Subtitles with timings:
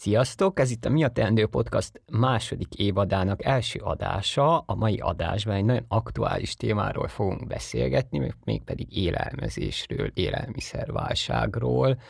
[0.00, 0.60] Sziasztok!
[0.60, 4.58] Ez itt a Mi a Teendő Podcast második évadának első adása.
[4.58, 12.00] A mai adásban egy nagyon aktuális témáról fogunk beszélgetni, mégpedig élelmezésről, élelmiszerválságról,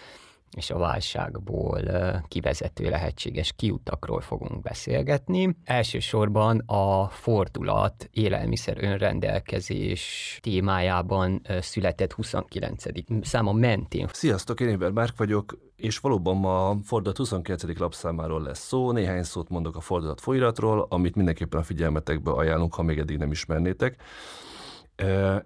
[0.57, 1.83] és a válságból
[2.29, 5.57] kivezető lehetséges kiutakról fogunk beszélgetni.
[5.65, 12.85] Elsősorban a fordulat élelmiszer önrendelkezés témájában született 29.
[13.23, 14.09] száma mentén.
[14.13, 17.79] Sziasztok, én Éber Márk vagyok, és valóban ma fordulat 29.
[17.79, 18.93] lapszámáról lesz szó.
[18.93, 23.31] Néhány szót mondok a fordulat folyiratról, amit mindenképpen a figyelmetekbe ajánlunk, ha még eddig nem
[23.31, 24.03] ismernétek.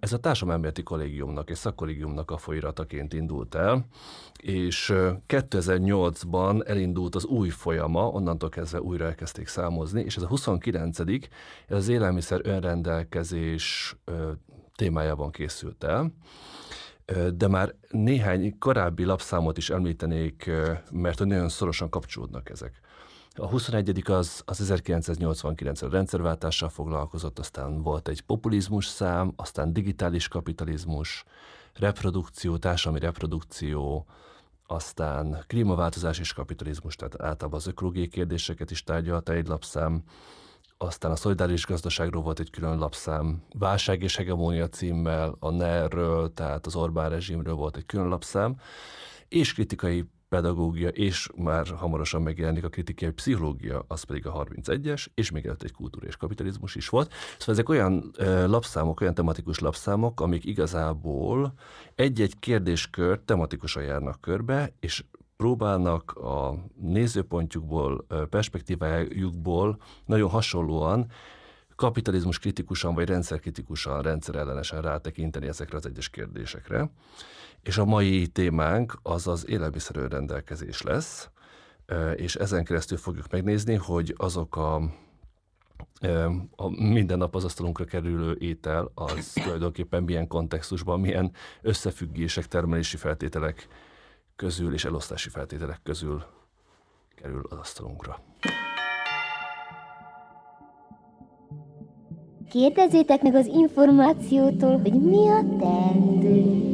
[0.00, 3.86] Ez a Társadalmi Kollégiumnak és Szakkollégiumnak a folyirataként indult el,
[4.42, 4.92] és
[5.28, 11.76] 2008-ban elindult az új folyama, onnantól kezdve újra elkezdték számozni, és ez a 29 ez
[11.76, 13.96] az élelmiszer önrendelkezés
[14.76, 16.12] témájában készült el
[17.34, 20.50] de már néhány korábbi lapszámot is említenék,
[20.92, 22.80] mert nagyon szorosan kapcsolódnak ezek.
[23.36, 24.02] A 21.
[24.10, 31.24] az, az 1989-ben rendszerváltással foglalkozott, aztán volt egy populizmus szám, aztán digitális kapitalizmus,
[31.72, 34.06] reprodukció, társadalmi reprodukció,
[34.66, 40.02] aztán klímaváltozás és kapitalizmus, tehát általában az ökológiai kérdéseket is tárgyalta egy lapszám,
[40.78, 46.66] aztán a szolidáris gazdaságról volt egy külön lapszám, válság és hegemónia címmel, a NER-ről, tehát
[46.66, 48.56] az Orbán rezsimről volt egy külön lapszám,
[49.28, 55.30] és kritikai pedagógia, és már hamarosan megjelenik a kritikai pszichológia, az pedig a 31-es, és
[55.30, 57.12] még előtt egy kultúra és kapitalizmus is volt.
[57.38, 58.10] Szóval ezek olyan
[58.46, 61.52] lapszámok, olyan tematikus lapszámok, amik igazából
[61.94, 65.04] egy-egy kérdéskör tematikusan járnak körbe, és
[65.36, 71.06] próbálnak a nézőpontjukból, perspektívájukból nagyon hasonlóan
[71.76, 76.90] kapitalizmus kritikusan vagy rendszerkritikusan, rendszerellenesen rátekinteni ezekre az egyes kérdésekre.
[77.64, 81.28] És a mai témánk az az élelmiszerő rendelkezés lesz,
[82.16, 84.74] és ezen keresztül fogjuk megnézni, hogy azok a,
[86.56, 93.68] a minden nap az asztalunkra kerülő étel, az tulajdonképpen milyen kontextusban, milyen összefüggések, termelési feltételek
[94.36, 96.24] közül és elosztási feltételek közül
[97.14, 98.22] kerül az asztalunkra.
[102.50, 106.73] Kérdezzétek meg az információtól, hogy mi a teendő.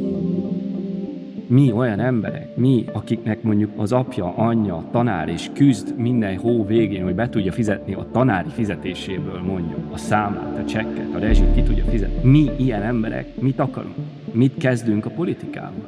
[1.51, 7.03] Mi olyan emberek, mi, akiknek mondjuk az apja, anyja, tanár és küzd minden hó végén,
[7.03, 11.61] hogy be tudja fizetni a tanári fizetéséből mondjuk a számát, a csekket, a rezsit, ki
[11.61, 12.29] tudja fizetni.
[12.29, 13.95] Mi ilyen emberek mit akarunk?
[14.31, 15.87] Mit kezdünk a politikával?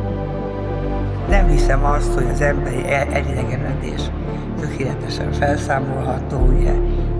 [1.31, 4.01] Nem hiszem azt, hogy az emberi elidegenedés
[4.59, 6.71] tökéletesen felszámolható, ugye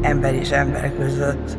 [0.01, 1.57] ember és ember között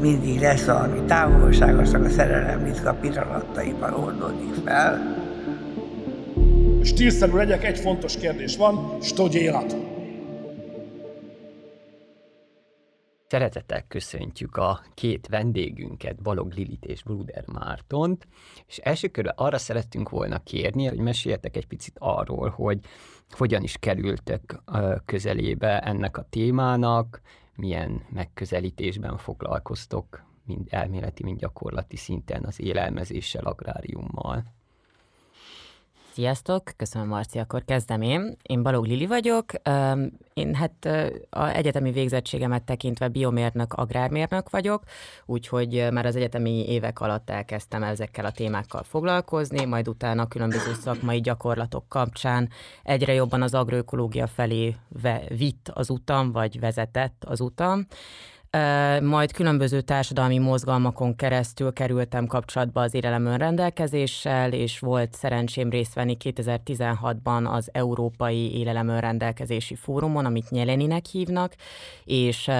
[0.00, 5.16] mindig lesz valami távolságos, a szerelem ritka pillanataiban oldódik fel.
[6.82, 9.76] Stílszerű legyek, egy fontos kérdés van, hogy élet.
[13.30, 18.26] Szeretettel köszöntjük a két vendégünket, Balog Lilit és Bruder Mártont,
[18.66, 22.78] és első körben arra szerettünk volna kérni, hogy meséljetek egy picit arról, hogy
[23.30, 24.60] hogyan is kerültek
[25.04, 27.20] közelébe ennek a témának,
[27.54, 34.44] milyen megközelítésben foglalkoztok, mind elméleti, mind gyakorlati szinten az élelmezéssel, agráriummal.
[36.12, 38.36] Sziasztok, köszönöm Marci, akkor kezdem én.
[38.42, 39.52] Én Balog Lili vagyok,
[40.34, 40.88] én hát
[41.30, 44.82] a egyetemi végzettségemet tekintve biomérnök, agrármérnök vagyok,
[45.26, 51.20] úgyhogy már az egyetemi évek alatt elkezdtem ezekkel a témákkal foglalkozni, majd utána különböző szakmai
[51.20, 52.48] gyakorlatok kapcsán
[52.82, 54.76] egyre jobban az agroökológia felé
[55.28, 57.86] vitt az utam, vagy vezetett az utam.
[59.02, 66.16] Majd különböző társadalmi mozgalmakon keresztül kerültem kapcsolatba az élelem önrendelkezéssel, és volt szerencsém részt venni
[66.24, 71.54] 2016-ban az Európai Élelem önrendelkezési Fórumon, amit Nyeleninek hívnak,
[72.04, 72.50] és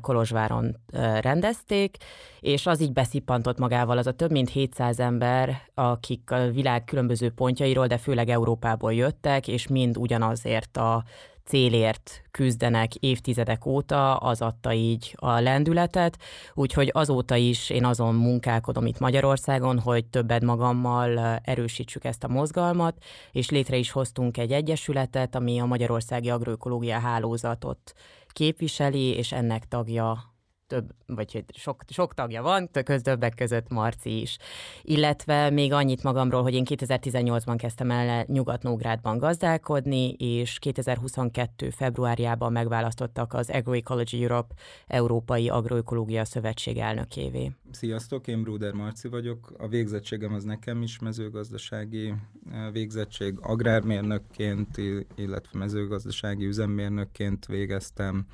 [0.00, 0.76] Kolozsváron
[1.20, 1.96] rendezték,
[2.40, 7.30] és az így beszippantott magával az a több mint 700 ember, akik a világ különböző
[7.30, 11.04] pontjairól, de főleg Európából jöttek, és mind ugyanazért a
[11.44, 16.18] célért küzdenek évtizedek óta, az adta így a lendületet,
[16.54, 22.96] úgyhogy azóta is én azon munkálkodom itt Magyarországon, hogy többet magammal erősítsük ezt a mozgalmat,
[23.32, 27.92] és létre is hoztunk egy egyesületet, ami a Magyarországi Agroökológia Hálózatot
[28.32, 30.29] képviseli, és ennek tagja
[30.70, 32.70] több, vagy sok, sok tagja van,
[33.02, 34.38] többek között Marci is.
[34.82, 41.70] Illetve még annyit magamról, hogy én 2018-ban kezdtem el Nyugat-Nógrádban gazdálkodni, és 2022.
[41.70, 44.54] februárjában megválasztottak az Agroecology Europe
[44.86, 47.52] Európai Agroökológia Szövetség elnökévé.
[47.70, 49.52] Sziasztok, én Bruder Marci vagyok.
[49.58, 52.14] A végzettségem az nekem is mezőgazdasági
[52.52, 53.38] eh, végzettség.
[53.40, 54.76] Agrármérnökként,
[55.14, 58.26] illetve mezőgazdasági üzemmérnökként végeztem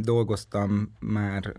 [0.00, 1.54] Dolgoztam már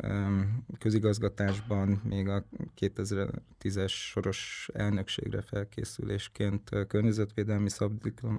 [0.80, 2.46] közigazgatásban, még a
[2.80, 7.69] 2010-es soros elnökségre felkészülésként, környezetvédelmi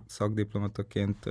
[0.07, 1.25] szakdiplomataként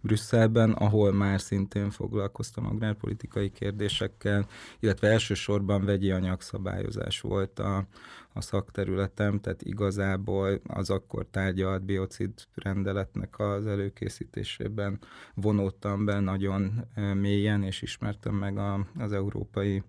[0.00, 4.46] Brüsszelben, ahol már szintén foglalkoztam agrárpolitikai kérdésekkel,
[4.80, 7.86] illetve elsősorban vegyi anyagszabályozás volt a,
[8.34, 14.98] a szakterületem, tehát igazából az akkor tárgyalt biocid rendeletnek az előkészítésében
[15.34, 16.84] vonódtam be nagyon
[17.14, 19.82] mélyen, és ismertem meg a, az európai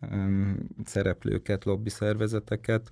[0.00, 2.90] um, szereplőket, lobby szervezeteket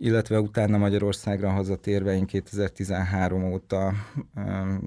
[0.00, 3.92] illetve utána Magyarországra hazatérve én 2013 óta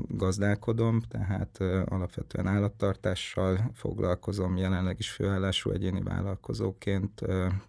[0.08, 7.22] gazdálkodom, tehát alapvetően állattartással foglalkozom, jelenleg is főállású egyéni vállalkozóként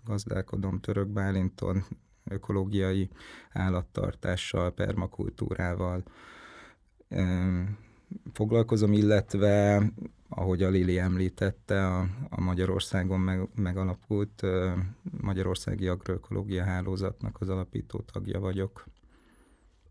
[0.05, 1.85] gazdálkodom Török Bálinton,
[2.25, 3.11] ökológiai
[3.53, 6.03] állattartással, permakultúrával
[8.33, 9.83] foglalkozom, illetve
[10.35, 14.71] ahogy a Lili említette, a, a Magyarországon meg, megalapult uh,
[15.21, 18.85] Magyarországi Agroökológia Hálózatnak az alapító tagja vagyok.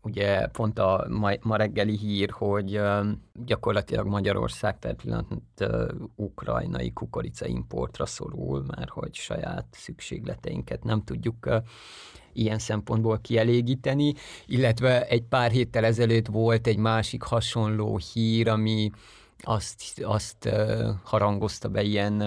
[0.04, 2.80] Ugye pont a ma, ma reggeli hír, hogy
[3.44, 5.26] gyakorlatilag Magyarország per pillanat
[6.14, 11.48] ukrajnai kukorica importra szorul, mert hogy saját szükségleteinket nem tudjuk
[12.32, 14.14] ilyen szempontból kielégíteni,
[14.46, 18.90] illetve egy pár héttel ezelőtt volt egy másik hasonló hír, ami
[19.42, 20.48] azt, azt
[21.04, 22.22] harangozta be ilyen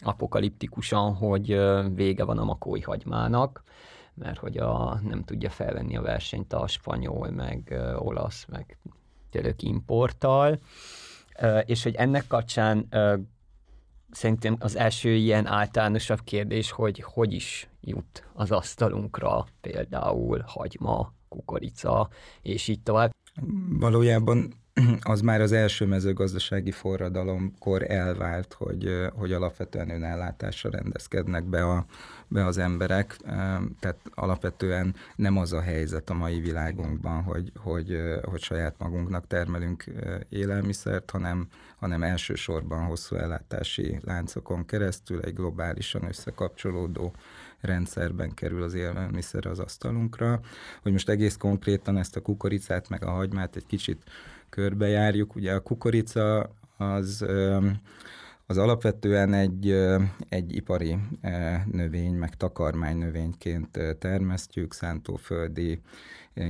[0.00, 1.46] apokaliptikusan, hogy
[1.94, 3.62] vége van a makói hagymának,
[4.14, 8.78] mert hogy a, nem tudja felvenni a versenyt a spanyol, meg olasz, meg
[9.30, 10.58] török importtal,
[11.64, 12.88] és hogy ennek kapcsán
[14.10, 22.08] szerintem az első ilyen általánosabb kérdés, hogy hogy is jut az asztalunkra például hagyma, kukorica,
[22.42, 23.10] és így tovább.
[23.78, 24.54] Valójában
[25.00, 31.84] az már az első mezőgazdasági forradalomkor elvált, hogy, hogy alapvetően önellátásra rendezkednek be, a,
[32.28, 33.16] be az emberek.
[33.80, 39.84] Tehát alapvetően nem az a helyzet a mai világunkban, hogy, hogy, hogy saját magunknak termelünk
[40.28, 47.14] élelmiszert, hanem, hanem elsősorban hosszú ellátási láncokon keresztül egy globálisan összekapcsolódó
[47.60, 50.40] rendszerben kerül az élelmiszer az asztalunkra.
[50.82, 54.02] Hogy most egész konkrétan ezt a kukoricát meg a hagymát egy kicsit
[54.50, 55.34] körbejárjuk.
[55.34, 57.24] Ugye a kukorica az
[58.50, 59.70] az alapvetően egy,
[60.28, 60.98] egy ipari
[61.72, 65.80] növény, meg takarmány növényként termesztjük, szántóföldi,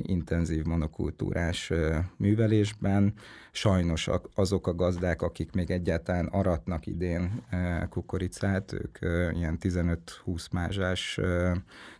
[0.02, 1.72] intenzív monokultúrás
[2.16, 3.14] művelésben.
[3.52, 7.42] Sajnos azok a gazdák, akik még egyáltalán aratnak idén
[7.88, 8.98] kukoricát, ők
[9.36, 11.20] ilyen 15-20 mázsás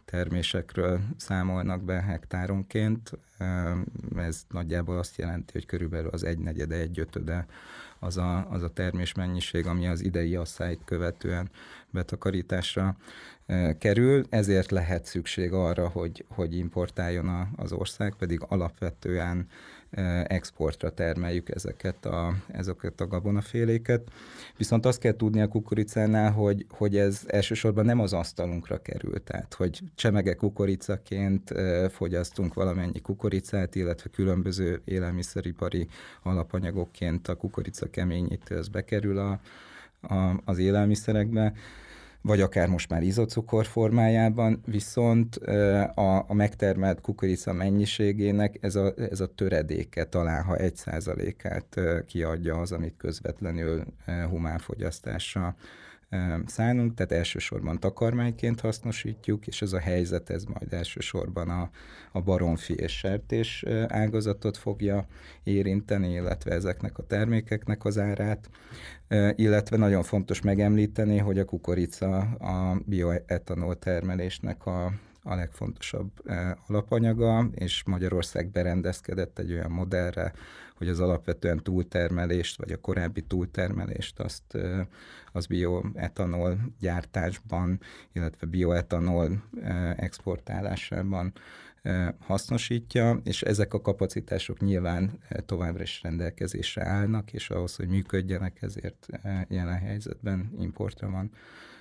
[0.05, 3.19] termésekről számolnak be hektáronként.
[4.17, 7.47] Ez nagyjából azt jelenti, hogy körülbelül az egynegyede, egyötöde
[8.00, 11.50] az a, az a termésmennyiség, ami az idei asszályt követően
[11.90, 12.97] betakarításra
[13.78, 19.49] kerül, ezért lehet szükség arra, hogy, hogy importáljon a, az ország, pedig alapvetően
[20.25, 24.11] exportra termeljük ezeket a, ezeket a gabonaféléket.
[24.57, 29.55] Viszont azt kell tudni a kukoricánál, hogy, hogy ez elsősorban nem az asztalunkra kerül, tehát
[29.55, 31.55] hogy csemege kukoricaként
[31.91, 35.89] fogyasztunk valamennyi kukoricát, illetve különböző élelmiszeripari
[36.23, 39.41] alapanyagokként a kukorica keményítő, az bekerül a,
[40.15, 41.53] a, az élelmiszerekbe,
[42.23, 45.37] vagy akár most már izocukor formájában, viszont
[45.95, 52.57] a, a megtermelt kukorica mennyiségének ez a, ez a töredéke talán, ha egy százalékát kiadja
[52.57, 53.85] az, amit közvetlenül
[54.29, 55.57] humán fogyasztásra
[56.47, 61.71] szánunk, tehát elsősorban takarmányként hasznosítjuk, és ez a helyzet, ez majd elsősorban a,
[62.12, 65.07] a baromfi és sertés ágazatot fogja
[65.43, 68.50] érinteni, illetve ezeknek a termékeknek az árát,
[69.35, 76.11] illetve nagyon fontos megemlíteni, hogy a kukorica a bioetanol termelésnek a a legfontosabb
[76.67, 80.33] alapanyaga, és Magyarország berendezkedett egy olyan modellre,
[80.77, 84.59] hogy az alapvetően túltermelést, vagy a korábbi túltermelést azt
[85.33, 87.81] az bioetanol gyártásban,
[88.12, 89.45] illetve bioetanol
[89.97, 91.33] exportálásában
[92.19, 99.07] hasznosítja, és ezek a kapacitások nyilván továbbra is rendelkezésre állnak, és ahhoz, hogy működjenek, ezért
[99.49, 101.31] jelen helyzetben importra van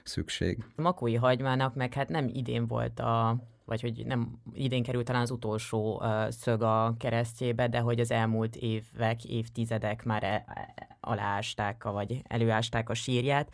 [0.03, 0.65] szükség.
[0.75, 3.37] A makói hagymának meg hát nem idén volt a
[3.69, 8.11] vagy hogy nem idén került talán az utolsó uh, szög a keresztjébe, de hogy az
[8.11, 13.53] elmúlt évek, évtizedek már e- e- aláásták, vagy előásták a sírját.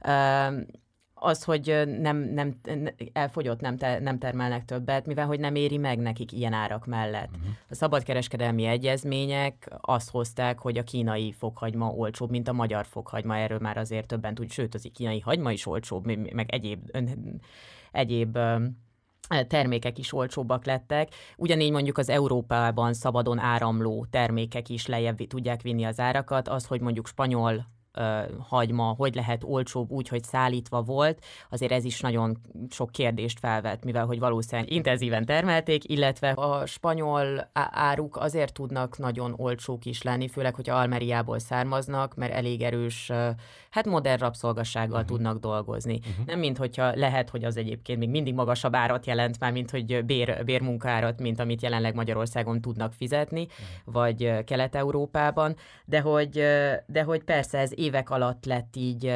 [0.00, 0.54] Uh,
[1.18, 2.60] az, hogy nem, nem
[3.12, 7.30] elfogyott, nem, te, nem termelnek többet, mivel hogy nem éri meg nekik ilyen árak mellett.
[7.36, 7.50] Uh-huh.
[7.70, 13.58] A szabadkereskedelmi egyezmények azt hozták, hogy a kínai fokhagyma olcsóbb, mint a magyar fokhagyma, erről
[13.58, 16.96] már azért többen tud, sőt, az kínai hagyma is olcsóbb, meg egyéb,
[17.92, 18.38] egyéb
[19.48, 21.08] termékek is olcsóbbak lettek.
[21.36, 26.48] Ugyanígy mondjuk az Európában szabadon áramló termékek is lejjebb tudják vinni az árakat.
[26.48, 27.66] Az, hogy mondjuk spanyol
[28.38, 32.38] hagyma hogy lehet olcsóbb úgy, hogy szállítva volt, azért ez is nagyon
[32.70, 39.34] sok kérdést felvet, mivel hogy valószínűleg intenzíven termelték, illetve a spanyol áruk azért tudnak nagyon
[39.36, 43.12] olcsók is lenni, főleg, hogy Almeriából származnak, mert elég erős,
[43.70, 45.16] hát modern rabszolgassággal uh-huh.
[45.16, 45.98] tudnak dolgozni.
[45.98, 46.26] Uh-huh.
[46.26, 50.04] Nem mint hogyha lehet, hogy az egyébként még mindig magasabb árat jelent már, mint hogy
[50.04, 53.94] bér, bérmunkárat, mint amit jelenleg Magyarországon tudnak fizetni, uh-huh.
[53.94, 56.32] vagy Kelet-Európában, de hogy,
[56.86, 59.12] de hogy persze ez évek alatt lett így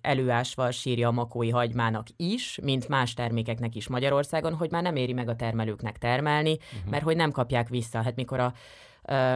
[0.00, 4.96] előásva a sírja a makói hagymának is, mint más termékeknek is Magyarországon, hogy már nem
[4.96, 6.90] éri meg a termelőknek termelni, uh-huh.
[6.90, 8.02] mert hogy nem kapják vissza.
[8.02, 8.52] Hát mikor a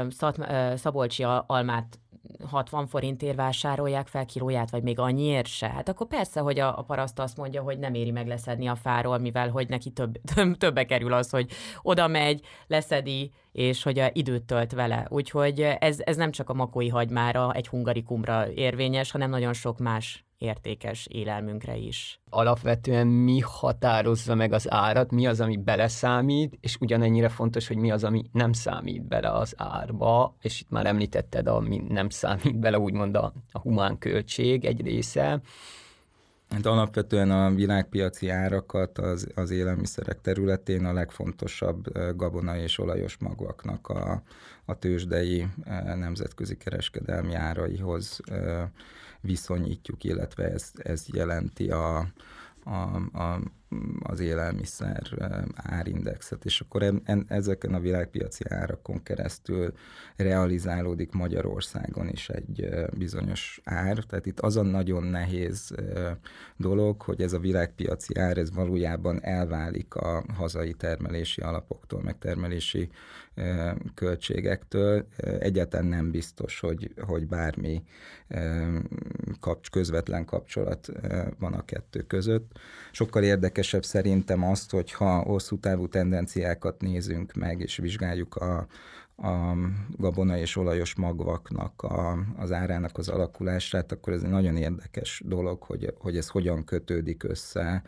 [0.09, 0.39] Szat,
[0.77, 1.99] Szabolcsi almát
[2.45, 5.69] 60 forintért vásárolják fel kilóját, vagy még annyiért se.
[5.69, 8.75] Hát akkor persze, hogy a, a paraszt azt mondja, hogy nem éri meg leszedni a
[8.75, 11.51] fáról, mivel hogy neki több, több, többe kerül az, hogy
[11.83, 15.07] oda megy, leszedi, és hogy a időt tölt vele.
[15.11, 20.28] Úgyhogy ez, ez nem csak a makói hagymára, egy hungarikumra érvényes, hanem nagyon sok más
[20.39, 22.21] értékes élelmünkre is.
[22.31, 27.91] Alapvetően mi határozza meg az árat, mi az, ami beleszámít, és ugyanennyire fontos, hogy mi
[27.91, 32.79] az, ami nem számít bele az árba, és itt már említetted, ami nem számít bele,
[32.79, 35.41] úgymond a, a humán költség egy része,
[36.49, 41.85] Hát alapvetően a világpiaci árakat az, az élelmiszerek területén a legfontosabb
[42.17, 44.23] gabona és olajos magvaknak a,
[44.65, 45.47] a tőzsdei
[45.97, 48.21] nemzetközi kereskedelmi áraihoz
[49.29, 52.07] viszonyítjuk, illetve ez, ez jelenti a,
[52.65, 53.41] a, a,
[54.03, 55.03] az élelmiszer
[55.55, 59.73] árindexet, és akkor en, en, ezeken a világpiaci árakon keresztül
[60.17, 62.69] realizálódik Magyarországon is egy
[62.99, 65.75] bizonyos ár, tehát itt az a nagyon nehéz
[66.57, 72.89] dolog, hogy ez a világpiaci ár, ez valójában elválik a hazai termelési alapoktól, meg termelési
[73.95, 75.07] költségektől.
[75.39, 77.83] Egyáltalán nem biztos, hogy, hogy bármi
[79.41, 80.89] kapcs, közvetlen kapcsolat
[81.39, 82.59] van a kettő között.
[82.93, 88.67] Sokkal érdekesebb szerintem azt, hogyha hosszú távú tendenciákat nézünk meg, és vizsgáljuk a,
[89.17, 89.57] a
[89.97, 95.63] gabona és olajos magvaknak a, az árának az alakulását, akkor ez egy nagyon érdekes dolog,
[95.63, 97.83] hogy, hogy ez hogyan kötődik össze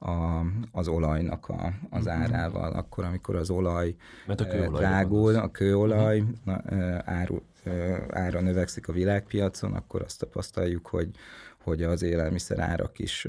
[0.00, 3.94] a, az olajnak a, az árával, akkor, amikor az olaj
[4.26, 6.22] Mert a drágul, a kőolaj
[7.04, 7.38] áru,
[8.08, 11.10] ára növekszik a világpiacon, akkor azt tapasztaljuk, hogy,
[11.62, 13.26] hogy az élelmiszer árak is,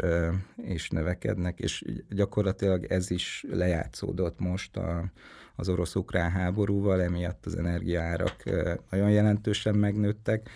[0.67, 5.03] is növekednek, és gyakorlatilag ez is lejátszódott most a,
[5.55, 8.43] az orosz-ukrán háborúval, emiatt az energiaárak
[8.89, 10.49] nagyon jelentősen megnőttek.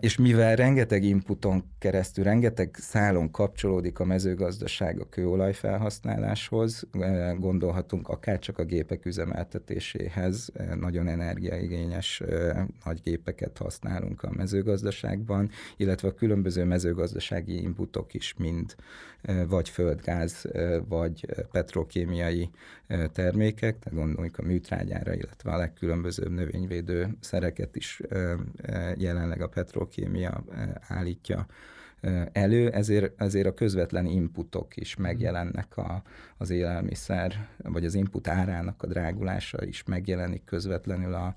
[0.00, 6.86] És mivel rengeteg inputon keresztül, rengeteg szálon kapcsolódik a mezőgazdaság a kőolaj felhasználáshoz,
[7.38, 12.22] gondolhatunk akár csak a gépek üzemeltetéséhez, nagyon energiaigényes
[12.84, 18.74] nagy gépeket használunk a mezőgazdaságban, illetve a különböző mezőgazdasági inputok is mind
[19.48, 20.44] vagy földgáz,
[20.88, 22.50] vagy petrokémiai
[23.12, 28.00] termékek, tehát gondoljuk a műtrágyára, illetve a legkülönbözőbb növényvédő szereket is
[28.96, 30.44] jelenleg petrokémia
[30.80, 31.46] állítja
[32.32, 36.02] elő, ezért, ezért a közvetlen inputok is megjelennek a,
[36.36, 41.36] az élelmiszer, vagy az input árának a drágulása is megjelenik közvetlenül a,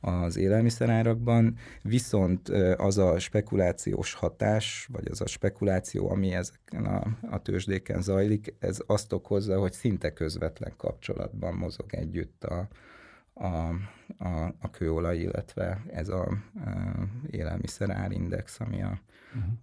[0.00, 7.42] az élelmiszerárakban, viszont az a spekulációs hatás, vagy az a spekuláció, ami ezeken a, a
[7.42, 12.68] tőzsdéken zajlik, ez azt okozza, hogy szinte közvetlen kapcsolatban mozog együtt a,
[13.40, 13.68] a,
[14.18, 16.36] a, a kőolaj, illetve ez a, a
[17.30, 19.00] élelmiszer árindex, ami a,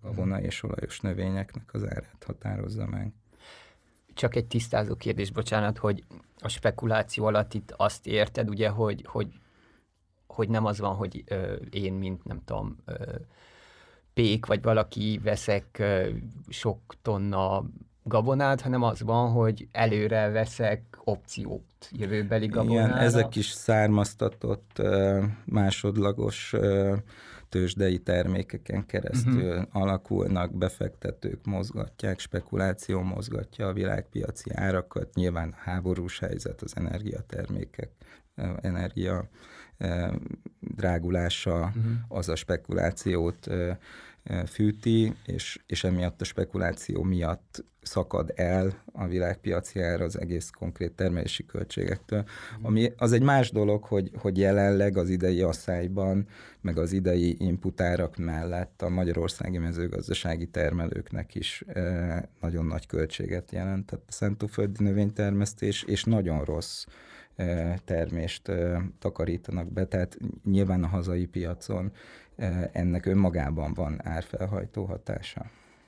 [0.02, 3.14] a vona és olajos növényeknek az árát határozza meg.
[4.14, 6.04] Csak egy tisztázó kérdés, bocsánat, hogy
[6.40, 9.40] a spekuláció alatt itt azt érted, ugye, hogy, hogy
[10.28, 13.16] hogy nem az van, hogy ö, én, mint nem tudom, ö,
[14.14, 16.10] pék, vagy valaki veszek ö,
[16.48, 17.66] sok tonna
[18.04, 22.88] gabonát, hanem az van, hogy előre veszek opciót jövőbeli gabonára.
[22.88, 24.82] Igen, ezek is származtatott
[25.46, 26.56] másodlagos
[27.50, 29.66] tőzsdei termékeken keresztül uh-huh.
[29.72, 37.92] alakulnak, befektetők mozgatják, spekuláció mozgatja a világpiaci árakat, nyilván a háborús helyzet, az energiatermékek,
[38.62, 39.30] energia
[40.60, 41.84] drágulása uh-huh.
[42.08, 43.48] az a spekulációt
[44.46, 50.92] fűti, és, és emiatt a spekuláció miatt szakad el a világpiaci ár az egész konkrét
[50.92, 52.26] termelési költségektől.
[52.62, 56.28] Ami az egy más dolog, hogy, hogy jelenleg az idei asszályban,
[56.62, 64.04] meg az idei inputárak mellett a magyarországi mezőgazdasági termelőknek is e, nagyon nagy költséget jelentett
[64.08, 66.86] a szentúföldi növénytermesztés, és nagyon rossz
[67.86, 68.52] termést
[69.00, 71.92] takarítanak be, tehát nyilván a hazai piacon
[72.72, 75.46] ennek önmagában van árfelhajtó hatása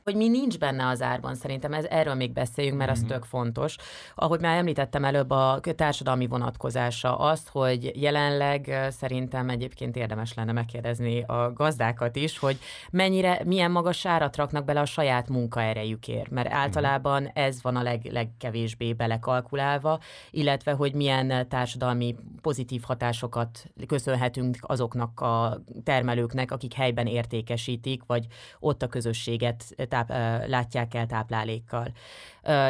[0.10, 3.00] hogy mi nincs benne az árban, szerintem ez, erről még beszéljünk, mert mm-hmm.
[3.00, 3.14] az mhm.
[3.14, 3.76] tök fontos.
[4.16, 11.22] Ahogy már említettem előbb, a társadalmi vonatkozása az, hogy jelenleg szerintem egyébként érdemes lenne megkérdezni
[11.22, 12.58] a gazdákat is, hogy
[12.92, 16.58] mennyire, milyen magas árat raknak bele a saját munkaerejükért, mert mhm.
[16.58, 20.00] általában ez van a leg, legkevésbé belekalkulálva,
[20.32, 28.28] illetve hogy milyen társadalmi pozitív hatásokat köszönhetünk azoknak a termelőknek, akik helyben értékesítik, vagy
[28.60, 29.64] ott a közösséget
[30.06, 31.92] táp, látják el táplálékkal.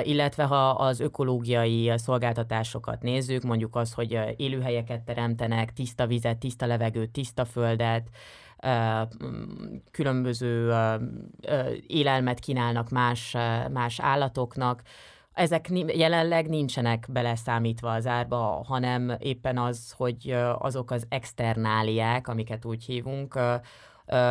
[0.04, 7.12] Illetve ha az ökológiai szolgáltatásokat nézzük, mondjuk az, hogy élőhelyeket teremtenek, tiszta vizet, tiszta levegőt,
[7.12, 8.08] tiszta földet,
[9.92, 10.74] különböző
[11.88, 13.36] élelmet kínálnak más,
[13.72, 14.82] más állatoknak,
[15.34, 22.86] ezek jelenleg nincsenek beleszámítva az árba, hanem éppen az, hogy azok az externáliák, amiket úgy
[22.86, 23.40] hívunk,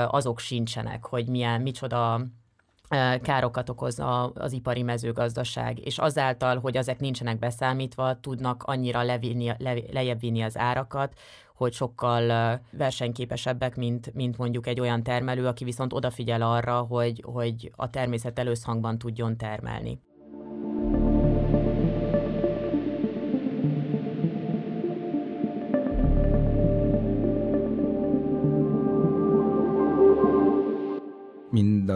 [0.06, 2.20] azok sincsenek, hogy milyen, micsoda
[3.22, 4.00] károkat okoz
[4.34, 10.42] az ipari mezőgazdaság, és azáltal, hogy ezek nincsenek beszámítva, tudnak annyira levinni, le, lejjebb vinni
[10.42, 11.12] az árakat,
[11.54, 17.72] hogy sokkal versenyképesebbek, mint, mint mondjuk egy olyan termelő, aki viszont odafigyel arra, hogy, hogy
[17.76, 20.00] a természet előszhangban tudjon termelni.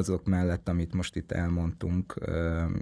[0.06, 2.14] Mindazok mellett, amit most itt elmondtunk,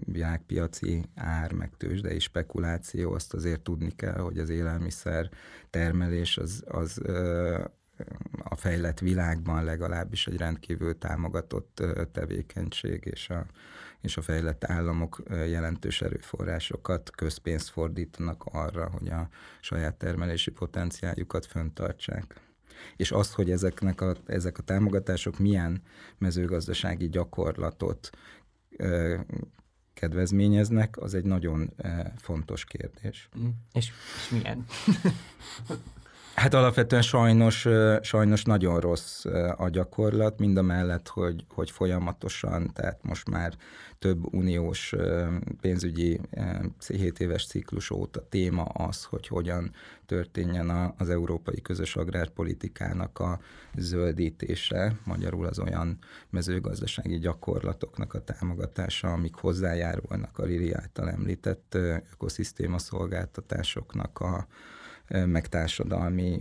[0.05, 5.29] világpiaci ár, meg tőzsdei spekuláció, azt azért tudni kell, hogy az élelmiszer
[5.71, 7.01] termelés az, az
[8.43, 13.47] a fejlett világban legalábbis egy rendkívül támogatott tevékenység, és a,
[14.01, 19.29] és a fejlett államok jelentős erőforrásokat, közpénzt fordítanak arra, hogy a
[19.61, 22.50] saját termelési potenciáljukat föntartsák
[22.97, 25.83] és az, hogy ezeknek a, ezek a támogatások milyen
[26.19, 28.11] mezőgazdasági gyakorlatot
[28.77, 29.19] ö,
[29.95, 31.75] kedvezményeznek, az egy nagyon
[32.17, 33.29] fontos kérdés.
[33.39, 33.49] Mm.
[33.73, 34.65] És, és milyen?
[36.41, 37.69] Hát alapvetően sajnos,
[38.03, 39.25] sajnos nagyon rossz
[39.57, 43.55] a gyakorlat, mind a mellett, hogy, hogy folyamatosan, tehát most már
[43.99, 44.95] több uniós
[45.61, 46.21] pénzügyi
[46.87, 49.71] 7 éves ciklus óta téma az, hogy hogyan
[50.07, 53.41] történjen az európai közös agrárpolitikának a
[53.77, 55.99] zöldítése, magyarul az olyan
[56.31, 61.79] mezőgazdasági gyakorlatoknak a támogatása, amik hozzájárulnak a Lili által említett
[62.13, 64.47] ökoszisztéma szolgáltatásoknak a,
[65.27, 66.39] meg társadalmi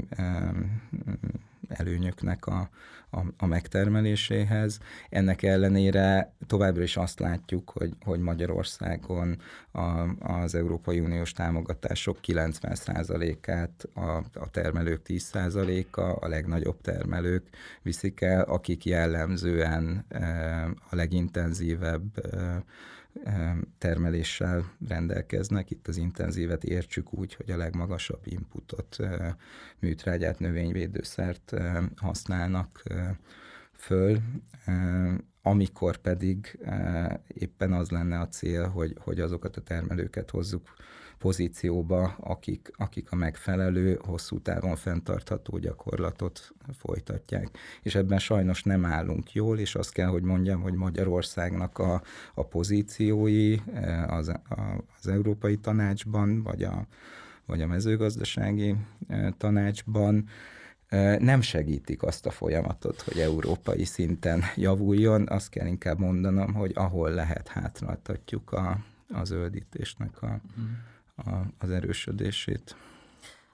[1.70, 2.70] előnyöknek a,
[3.10, 4.80] a, a megtermeléséhez.
[5.10, 9.38] Ennek ellenére továbbra is azt látjuk, hogy, hogy Magyarországon
[9.72, 9.82] a,
[10.20, 17.48] az Európai Uniós támogatások 90%-át a, a termelők 10%-a, a legnagyobb termelők
[17.82, 20.06] viszik el, akik jellemzően
[20.90, 22.28] a legintenzívebb
[23.78, 25.72] termeléssel rendelkeznek.
[25.72, 28.98] Itt az intenzívet értsük úgy, hogy a legmagasabb inputot,
[29.80, 31.54] műtrágyát, növényvédőszert
[31.96, 32.84] használnak
[33.74, 34.20] föl,
[35.42, 36.60] amikor pedig
[37.28, 40.74] éppen az lenne a cél, hogy, hogy azokat a termelőket hozzuk
[41.20, 47.58] pozícióba, akik, akik a megfelelő, hosszú távon fenntartható gyakorlatot folytatják.
[47.82, 52.02] És ebben sajnos nem állunk jól, és azt kell, hogy mondjam, hogy Magyarországnak a,
[52.34, 53.58] a pozíciói
[54.08, 54.42] az, a,
[55.00, 56.88] az Európai Tanácsban, vagy a,
[57.46, 58.76] vagy a mezőgazdasági
[59.38, 60.28] tanácsban
[61.20, 65.28] nem segítik azt a folyamatot, hogy európai szinten javuljon.
[65.28, 68.80] Azt kell inkább mondanom, hogy ahol lehet hátráltatjuk a,
[69.14, 70.40] a zöldítésnek a,
[71.58, 72.76] az erősödését.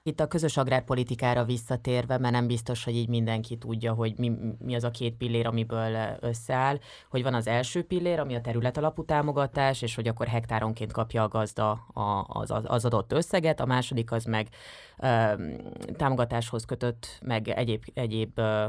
[0.06, 4.74] Itt a közös agrárpolitikára visszatérve, mert nem biztos, hogy így mindenki tudja, hogy mi, mi
[4.74, 6.78] az a két pillér, amiből összeáll,
[7.10, 11.22] hogy van az első pillér, ami a terület alapú támogatás, és hogy akkor hektáronként kapja
[11.22, 11.72] a gazda
[12.26, 14.48] az, az adott összeget, a második az meg
[14.98, 15.32] ö,
[15.96, 18.66] támogatáshoz kötött, meg egyéb, egyéb ö,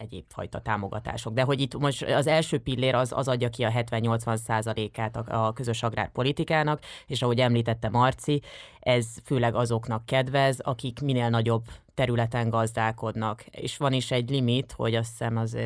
[0.00, 1.32] egyéb fajta támogatások.
[1.32, 5.46] De hogy itt most az első pillér az, az adja ki a 70-80 százalékát a,
[5.46, 8.42] a közös agrárpolitikának, és ahogy említette Marci,
[8.80, 13.44] ez főleg azoknak kedvez, akik minél nagyobb területen gazdálkodnak.
[13.50, 15.56] És van is egy limit, hogy azt hiszem az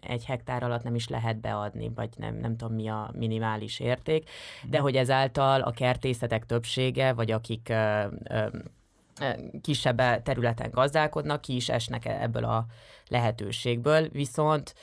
[0.00, 4.30] egy hektár alatt nem is lehet beadni, vagy nem, nem tudom mi a minimális érték,
[4.68, 8.46] de hogy ezáltal a kertészetek többsége, vagy akik ö, ö,
[9.60, 12.66] kisebb területen gazdálkodnak, ki is esnek ebből a
[13.08, 14.74] lehetőségből, viszont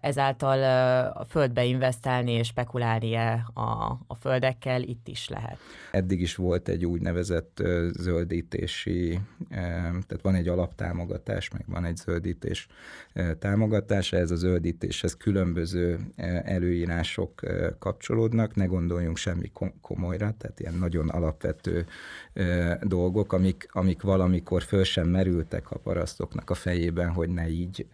[0.00, 0.62] ezáltal
[1.10, 5.58] a földbe investálni és spekulálni a, a földekkel itt is lehet.
[5.90, 12.66] Eddig is volt egy úgynevezett zöldítési, tehát van egy alaptámogatás, meg van egy zöldítés
[13.38, 15.98] támogatása, ez a zöldítéshez különböző
[16.44, 17.40] előírások
[17.78, 19.50] kapcsolódnak, ne gondoljunk semmi
[19.80, 21.86] komolyra, tehát ilyen nagyon alapvető
[22.82, 27.86] dolgok, amik, amik valamikor föl sem merültek a parasztoknak a fejében, hogy ne így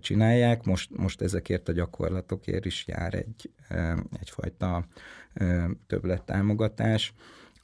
[0.00, 0.64] csinálják.
[0.64, 3.50] Most, most ezekért a gyakorlatokért is jár egy,
[4.20, 4.86] egyfajta
[5.86, 7.14] többlettámogatás,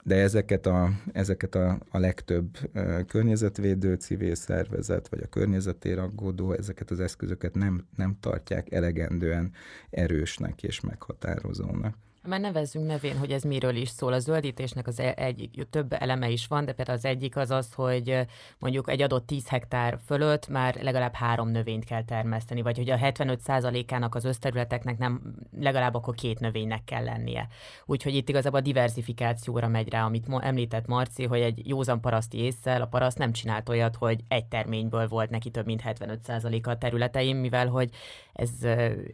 [0.04, 2.58] de ezeket a, ezeket a, a legtöbb
[3.06, 9.52] környezetvédő civil szervezet, vagy a környezetére aggódó, ezeket az eszközöket nem, nem tartják elegendően
[9.90, 11.96] erősnek és meghatározónak.
[12.28, 14.12] Már nevezzünk nevén, hogy ez miről is szól.
[14.12, 17.72] A zöldítésnek az e- egy, több eleme is van, de például az egyik az az,
[17.72, 18.26] hogy
[18.58, 22.96] mondjuk egy adott 10 hektár fölött már legalább három növényt kell termeszteni, vagy hogy a
[22.96, 27.48] 75%-ának az összterületeknek nem legalább akkor két növénynek kell lennie.
[27.86, 32.82] Úgyhogy itt igazából a diversifikációra megy rá, amit említett Marci, hogy egy józan paraszti észsel
[32.82, 37.36] a paraszt nem csinált olyat, hogy egy terményből volt neki több mint 75%-a a területeim,
[37.36, 37.90] mivel hogy
[38.32, 38.50] ez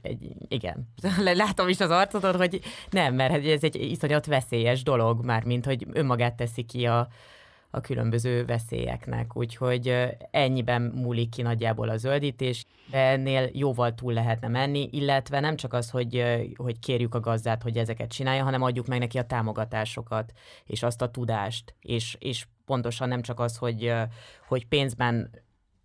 [0.02, 0.88] egy, igen,
[1.34, 5.86] látom is az arcodon, hogy nem, mert ez egy iszonyat veszélyes dolog már, mint hogy
[5.92, 7.08] önmagát teszi ki a,
[7.70, 9.36] a különböző veszélyeknek.
[9.36, 15.56] Úgyhogy ennyiben múlik ki nagyjából a zöldítés, de ennél jóval túl lehetne menni, illetve nem
[15.56, 16.24] csak az, hogy,
[16.56, 20.32] hogy kérjük a gazdát, hogy ezeket csinálja, hanem adjuk meg neki a támogatásokat,
[20.66, 23.92] és azt a tudást, és, és pontosan nem csak az, hogy,
[24.48, 25.30] hogy pénzben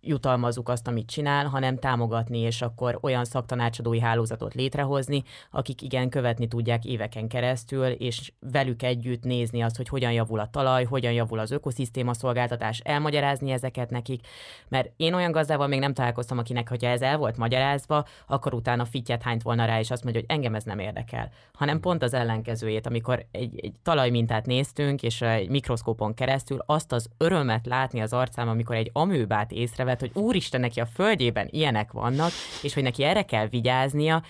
[0.06, 6.48] jutalmazzuk azt, amit csinál, hanem támogatni, és akkor olyan szaktanácsadói hálózatot létrehozni, akik igen követni
[6.48, 11.38] tudják éveken keresztül, és velük együtt nézni azt, hogy hogyan javul a talaj, hogyan javul
[11.38, 14.26] az ökoszisztéma szolgáltatás, elmagyarázni ezeket nekik,
[14.68, 18.84] mert én olyan gazdával még nem találkoztam, akinek, hogyha ez el volt magyarázva, akkor utána
[18.84, 22.14] fittyet hányt volna rá, és azt mondja, hogy engem ez nem érdekel, hanem pont az
[22.14, 28.12] ellenkezőjét, amikor egy, egy talajmintát néztünk, és egy mikroszkópon keresztül azt az örömet látni az
[28.12, 32.30] arcám, amikor egy amőbát észrevett, eszébe hogy úristen, neki a földjében ilyenek vannak,
[32.62, 34.22] és hogy neki erre kell vigyáznia,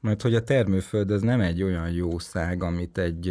[0.00, 3.28] mert hogy a termőföld az nem egy olyan jószág, amit egy,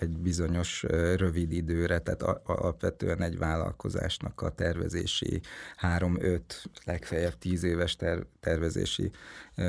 [0.00, 0.82] egy bizonyos
[1.16, 5.40] rövid időre, tehát alapvetően egy vállalkozásnak a tervezési
[5.76, 9.10] három-öt, legfeljebb tíz éves ter, tervezési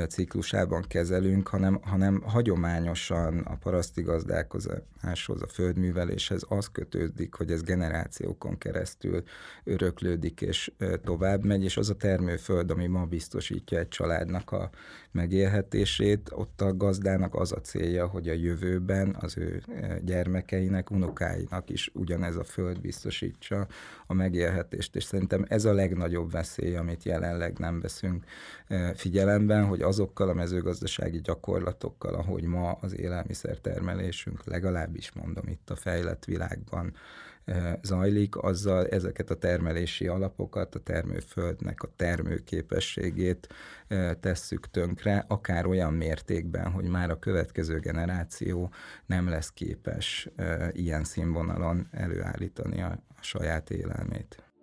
[0.08, 8.58] ciklusában kezelünk, hanem, hanem hagyományosan a paraszti gazdálkodáshoz, a földműveléshez az kötődik, hogy ez generációkon
[8.58, 9.22] keresztül
[9.64, 10.72] öröklődik és
[11.04, 14.70] tovább megy, és az a termőföld, ami ma biztosítja egy családnak a
[15.10, 19.62] megélhetését, ott a gazdának az a célja, hogy a jövőben az ő
[20.02, 23.66] gyermekeinek, unokáinak is ugyanez a föld biztosítsa
[24.06, 28.24] a megélhetést, és szerintem ez a legnagyobb veszély, amit jelenleg nem veszünk
[28.94, 36.24] figyelemben, hogy azokkal a mezőgazdasági gyakorlatokkal, ahogy ma az élelmiszertermelésünk, legalábbis mondom itt a fejlett
[36.24, 36.94] világban
[37.82, 43.48] zajlik, azzal ezeket a termelési alapokat, a termőföldnek a termőképességét
[44.20, 48.70] tesszük tönkre, akár olyan mértékben, hogy már a következő generáció
[49.06, 50.28] nem lesz képes
[50.72, 54.53] ilyen színvonalon előállítani a saját élelmét.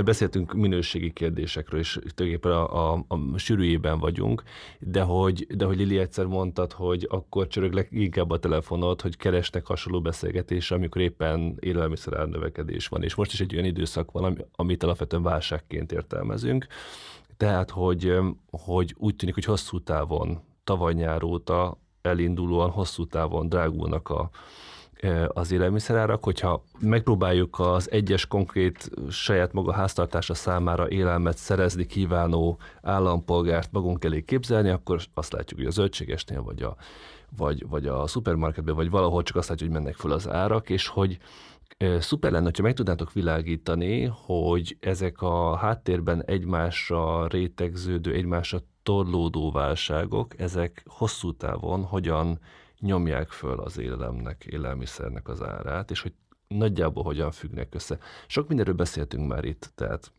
[0.00, 4.42] Mert beszéltünk minőségi kérdésekről, és tulajdonképpen a, a, a sűrűjében vagyunk,
[4.78, 9.66] de hogy, de hogy Lili egyszer mondtad, hogy akkor csörög inkább a telefonod, hogy keresnek
[9.66, 14.82] hasonló beszélgetésre, amikor éppen élelmiszer árnövekedés van, és most is egy olyan időszak van, amit
[14.82, 16.66] alapvetően válságként értelmezünk,
[17.36, 18.18] tehát, hogy,
[18.50, 24.30] hogy úgy tűnik, hogy hosszú távon, tavaly nyár óta elindulóan hosszú távon drágulnak a,
[25.28, 33.72] az élelmiszerárak, hogyha megpróbáljuk az egyes konkrét saját maga háztartása számára élelmet szerezni kívánó állampolgárt
[33.72, 36.76] magunk elé képzelni, akkor azt látjuk, hogy a zöldségesnél vagy a,
[37.36, 40.86] vagy, vagy a szupermarketben, vagy valahol csak azt látjuk, hogy mennek föl az árak, és
[40.86, 41.18] hogy
[41.98, 50.38] szuper lenne, hogyha meg tudnátok világítani, hogy ezek a háttérben egymásra rétegződő, egymásra torlódó válságok,
[50.38, 52.38] ezek hosszú távon hogyan
[52.80, 56.12] nyomják föl az élelemnek, élelmiszernek az árát, és hogy
[56.48, 57.98] nagyjából hogyan függnek össze.
[58.26, 60.12] Sok mindenről beszéltünk már itt, tehát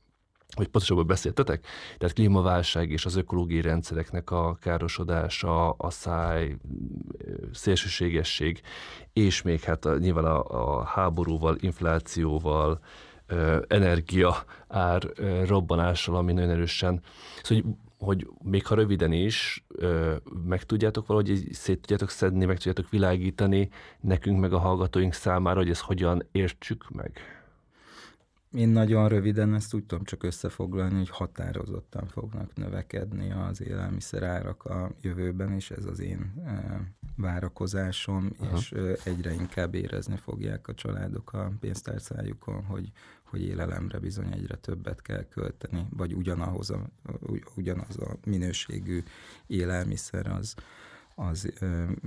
[0.56, 1.66] hogy pontosabban beszéltetek,
[1.98, 6.56] tehát klímaválság és az ökológiai rendszereknek a károsodása, a száj,
[7.54, 8.62] szélsőségesség,
[9.14, 12.80] és még hát a, nyilván a, a háborúval, inflációval,
[13.68, 14.36] energia
[14.68, 15.02] ár
[15.46, 17.02] robbanással, ami nagyon erősen.
[17.44, 19.66] Szóval, hogy hogy még ha röviden is,
[20.46, 25.70] meg tudjátok valahogy szét tudjátok szedni, meg tudjátok világítani nekünk, meg a hallgatóink számára, hogy
[25.70, 27.41] ezt hogyan értsük meg?
[28.52, 34.92] Én nagyon röviden ezt úgy tudom csak összefoglalni, hogy határozottan fognak növekedni az élelmiszerárak a
[35.02, 36.34] jövőben, és ez az én
[37.16, 38.58] várakozásom, Aha.
[38.58, 38.72] és
[39.04, 42.92] egyre inkább érezni fogják a családok a pénztárcájukon, hogy
[43.32, 46.90] hogy élelemre bizony egyre többet kell költeni, vagy ugyanahoz a,
[47.56, 49.04] ugyanaz a minőségű
[49.48, 50.56] élelmiszer az,
[51.16, 51.54] az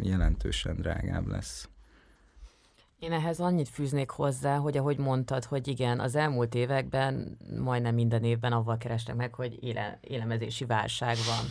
[0.02, 1.68] jelentősen drágább lesz.
[2.98, 8.24] Én ehhez annyit fűznék hozzá, hogy ahogy mondtad, hogy igen, az elmúlt években majdnem minden
[8.24, 11.44] évben avval kerestek meg, hogy éle, élemezési válság van.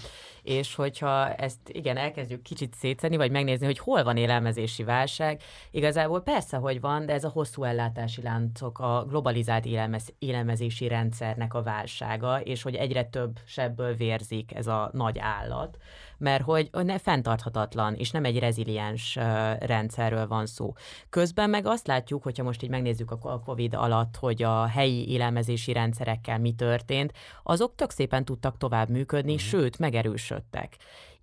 [0.43, 6.21] És hogyha ezt igen, elkezdjük kicsit szétszedni, vagy megnézni, hogy hol van élelmezési válság, igazából
[6.21, 11.63] persze, hogy van, de ez a hosszú ellátási láncok, a globalizált élelmez, élelmezési rendszernek a
[11.63, 15.77] válsága, és hogy egyre több sebből vérzik ez a nagy állat
[16.23, 19.15] mert hogy ne fenntarthatatlan, és nem egy reziliens
[19.59, 20.73] rendszerről van szó.
[21.09, 25.73] Közben meg azt látjuk, hogyha most így megnézzük a COVID alatt, hogy a helyi élelmezési
[25.73, 29.47] rendszerekkel mi történt, azok tök szépen tudtak tovább működni, uh-huh.
[29.47, 30.32] sőt, megerősödtek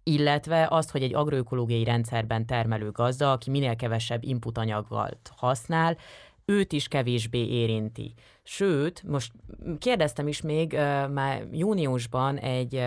[0.02, 5.96] illetve azt, hogy egy agroökológiai rendszerben termelő gazda, aki minél kevesebb inputanyaggal használ,
[6.44, 8.14] őt is kevésbé érinti.
[8.42, 9.32] Sőt, most
[9.78, 10.72] kérdeztem is még
[11.12, 12.82] már júniusban egy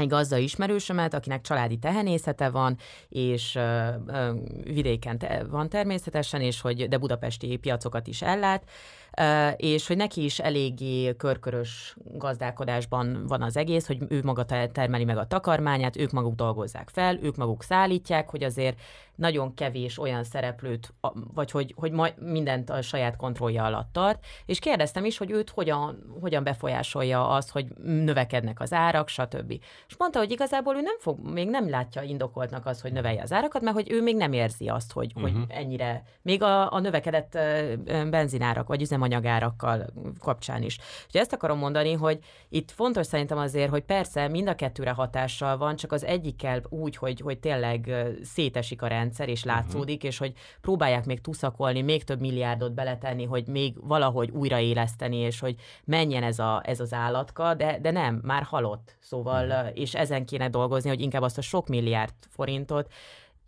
[0.00, 2.76] egy gazda ismerősömet, akinek családi tehenészete van,
[3.08, 4.32] és ö, ö,
[4.64, 8.64] vidéken te, van természetesen, és hogy de budapesti piacokat is ellát,
[9.56, 15.18] és hogy neki is eléggé körkörös gazdálkodásban van az egész, hogy ő maga termeli meg
[15.18, 18.80] a takarmányát, ők maguk dolgozzák fel, ők maguk szállítják, hogy azért
[19.18, 20.94] nagyon kevés olyan szereplőt,
[21.34, 26.16] vagy hogy, hogy mindent a saját kontrollja alatt tart, és kérdeztem is, hogy őt hogyan,
[26.20, 29.50] hogyan befolyásolja az, hogy növekednek az árak, stb.
[29.88, 33.32] És mondta, hogy igazából ő nem fog, még nem látja indokoltnak az, hogy növelje az
[33.32, 35.22] árakat, mert hogy ő még nem érzi azt, hogy, uh-huh.
[35.22, 35.50] hogy mhm.
[35.50, 37.38] ennyire, még a, a növekedett
[38.10, 39.86] benzinárak, vagy üzemanyag üzemanyagárakkal
[40.18, 40.78] kapcsán is.
[41.04, 42.18] Úgyhogy ezt akarom mondani, hogy
[42.48, 46.96] itt fontos szerintem azért, hogy persze mind a kettőre hatással van, csak az egyikkel úgy,
[46.96, 47.90] hogy, hogy tényleg
[48.22, 50.10] szétesik a rendszer, és látszódik, uh-huh.
[50.10, 55.54] és hogy próbálják még tuszakolni, még több milliárdot beletenni, hogy még valahogy újraéleszteni, és hogy
[55.84, 58.96] menjen ez, a, ez az állatka, de, de nem, már halott.
[59.00, 59.70] Szóval, uh-huh.
[59.74, 62.92] és ezen kéne dolgozni, hogy inkább azt a sok milliárd forintot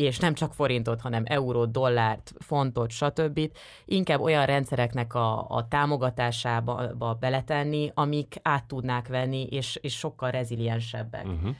[0.03, 3.41] és nem csak forintot, hanem eurót, dollárt, fontot, stb.
[3.85, 11.25] inkább olyan rendszereknek a, a támogatásába beletenni, amik át tudnák venni, és, és sokkal reziliensebbek.
[11.25, 11.57] Uh-huh.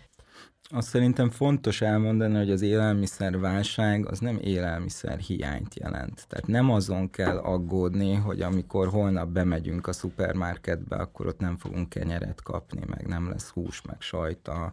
[0.73, 6.27] Azt szerintem fontos elmondani, hogy az élelmiszerválság az nem élelmiszer hiányt jelent.
[6.29, 11.89] Tehát nem azon kell aggódni, hogy amikor holnap bemegyünk a szupermarketbe, akkor ott nem fogunk
[11.89, 14.73] kenyeret kapni, meg nem lesz hús, meg sajta,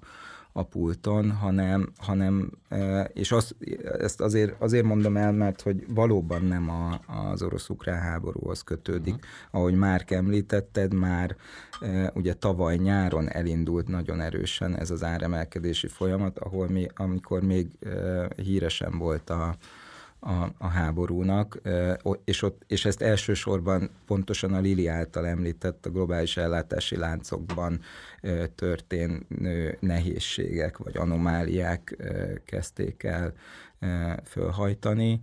[0.58, 2.52] a pulton, hanem, hanem
[3.14, 3.56] és azt,
[4.00, 7.00] ezt azért, azért mondom el, mert hogy valóban nem a,
[7.32, 9.14] az orosz-ukrán háborúhoz kötődik.
[9.14, 9.30] Uh-huh.
[9.52, 11.36] Ahogy már említetted, már
[12.14, 17.68] ugye tavaly nyáron elindult nagyon erősen ez az áremelkedési folyamat, ahol mi, amikor még
[18.36, 19.56] híresen volt a,
[20.20, 21.62] a, a háborúnak,
[22.24, 27.80] és, ott, és ezt elsősorban pontosan a Lili által említett a globális ellátási láncokban
[28.56, 31.98] történő nehézségek vagy anomáliák
[32.46, 33.34] kezdték el
[34.26, 35.22] fölhajtani,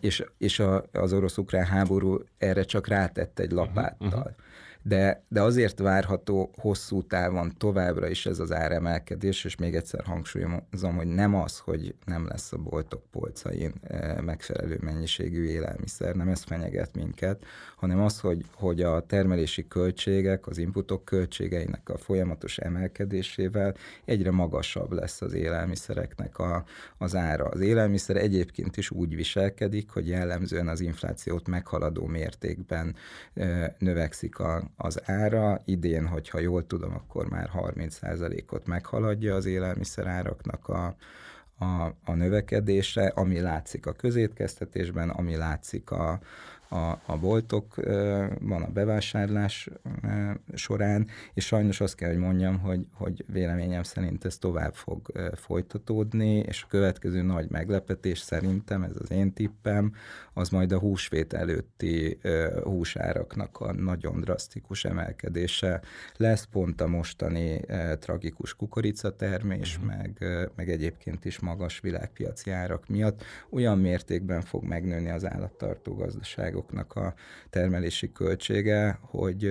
[0.00, 4.08] és, és a, az orosz-ukrán háború erre csak rátett egy lapáttal.
[4.08, 4.34] Uh-huh.
[4.86, 10.96] De, de azért várható hosszú távon továbbra is ez az áremelkedés, és még egyszer hangsúlyozom,
[10.96, 13.72] hogy nem az, hogy nem lesz a boltok polcain
[14.20, 17.44] megfelelő mennyiségű élelmiszer, nem ez fenyeget minket,
[17.76, 24.92] hanem az, hogy, hogy a termelési költségek, az inputok költségeinek a folyamatos emelkedésével egyre magasabb
[24.92, 26.64] lesz az élelmiszereknek a,
[26.98, 27.44] az ára.
[27.44, 32.94] Az élelmiszer egyébként is úgy viselkedik, hogy jellemzően az inflációt meghaladó mértékben
[33.78, 35.60] növekszik a, az ára.
[35.64, 40.96] Idén, hogyha jól tudom, akkor már 30%-ot meghaladja az élelmiszer áraknak a,
[41.58, 46.20] a, a növekedése, ami látszik a közétkeztetésben, ami látszik a,
[46.74, 49.68] a, a boltokban a bevásárlás
[50.54, 56.36] során, és sajnos azt kell, hogy mondjam, hogy, hogy véleményem szerint ez tovább fog folytatódni,
[56.36, 59.92] és a következő nagy meglepetés szerintem, ez az én tippem,
[60.32, 62.18] az majd a húsvét előtti
[62.62, 65.80] húsáraknak a nagyon drasztikus emelkedése
[66.16, 67.60] lesz, pont a mostani
[67.98, 69.96] tragikus kukoricatermés, uh-huh.
[69.96, 70.24] meg,
[70.56, 76.94] meg egyébként is magas világpiaci árak miatt olyan mértékben fog megnőni az állattartó gazdaságok anyagoknak
[76.96, 77.14] a
[77.50, 79.48] termelési költsége, hogy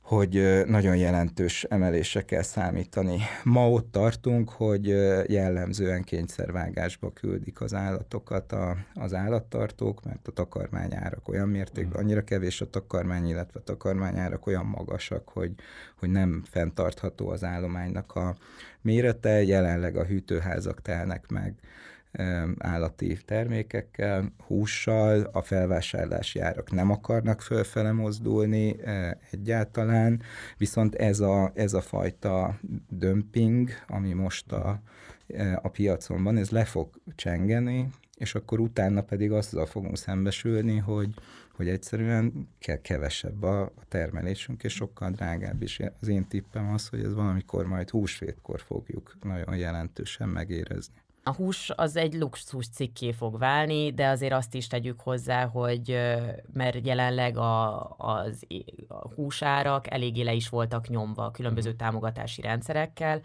[0.00, 3.18] hogy nagyon jelentős emelésre kell számítani.
[3.44, 4.86] Ma ott tartunk, hogy
[5.28, 12.60] jellemzően kényszervágásba küldik az állatokat a, az állattartók, mert a takarmányárak olyan mértékben, annyira kevés
[12.60, 15.52] a takarmány, illetve a takarmányárak olyan magasak, hogy,
[15.98, 18.36] hogy nem fenntartható az állománynak a
[18.80, 19.42] mérete.
[19.42, 21.54] Jelenleg a hűtőházak telnek meg
[22.58, 30.22] állati termékekkel, hússal, a felvásárlási árak nem akarnak fölfele mozdulni e, egyáltalán,
[30.58, 34.80] viszont ez a, ez a fajta dömping, ami most a,
[35.26, 40.76] e, a piacon van, ez le fog csengeni, és akkor utána pedig azzal fogunk szembesülni,
[40.76, 41.14] hogy,
[41.52, 45.80] hogy egyszerűen kell kevesebb a, a termelésünk, és sokkal drágább is.
[46.00, 51.70] Az én tippem az, hogy ez valamikor majd húsvétkor fogjuk nagyon jelentősen megérezni a hús
[51.76, 55.98] az egy luxus cikké fog válni, de azért azt is tegyük hozzá, hogy
[56.52, 58.46] mert jelenleg a, az,
[58.88, 61.78] a húsárak eléggé le is voltak nyomva különböző mhm.
[61.78, 63.20] támogatási rendszerekkel.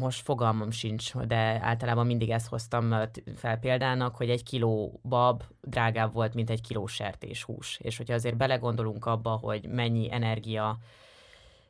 [0.00, 2.94] Most fogalmam sincs, de általában mindig ezt hoztam
[3.36, 7.78] fel példának, hogy egy kiló bab drágább volt, mint egy kiló sertéshús.
[7.82, 10.78] És hogyha azért belegondolunk abba, hogy mennyi energia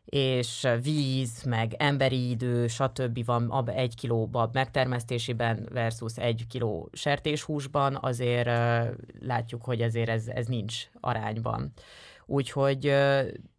[0.04, 3.24] és víz, meg emberi idő, stb.
[3.24, 8.50] van egy kiló bab megtermesztésében versus egy kiló sertéshúsban, azért
[9.20, 11.72] látjuk, hogy ezért ez, ez nincs arányban.
[12.26, 12.94] Úgyhogy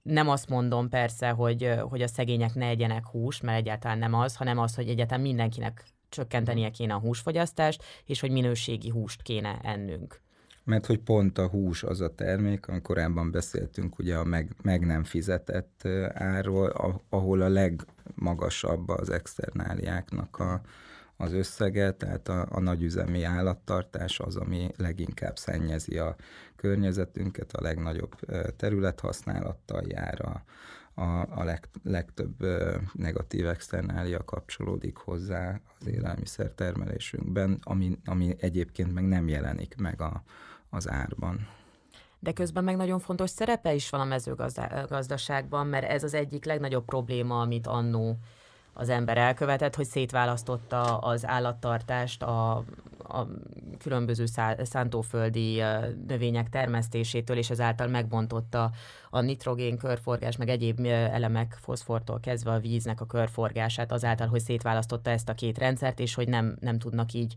[0.02, 4.36] nem azt mondom persze, hogy, hogy a szegények ne egyenek hús, mert egyáltalán nem az,
[4.36, 10.22] hanem az, hogy egyáltalán mindenkinek csökkentenie kéne a húsfogyasztást, és hogy minőségi húst kéne ennünk
[10.64, 14.86] mert hogy pont a hús az a termék, amikor korábban beszéltünk ugye a meg, meg
[14.86, 20.62] nem fizetett árról, ahol a legmagasabb az externáliáknak a,
[21.18, 26.16] az összege, tehát a, a nagyüzemi állattartás az, ami leginkább szennyezi a
[26.56, 28.16] környezetünket, a legnagyobb
[28.58, 30.44] területhasználattal jár, a,
[31.02, 32.46] a, a leg, legtöbb
[32.94, 40.24] negatív externália kapcsolódik hozzá az élelmiszer termelésünkben, ami, ami egyébként meg nem jelenik meg a,
[40.72, 41.48] az árban.
[42.20, 46.86] De közben meg nagyon fontos szerepe is van a mezőgazdaságban, mert ez az egyik legnagyobb
[46.86, 48.18] probléma, amit annó
[48.74, 52.52] az ember elkövetett, hogy szétválasztotta az állattartást a,
[52.98, 53.28] a
[53.80, 54.26] különböző
[54.64, 55.62] szántóföldi
[56.08, 58.72] növények termesztésétől, és ezáltal megbontotta
[59.10, 65.10] a nitrogén körforgás, meg egyéb elemek foszfortól kezdve a víznek a körforgását, azáltal, hogy szétválasztotta
[65.10, 67.36] ezt a két rendszert, és hogy nem, nem tudnak így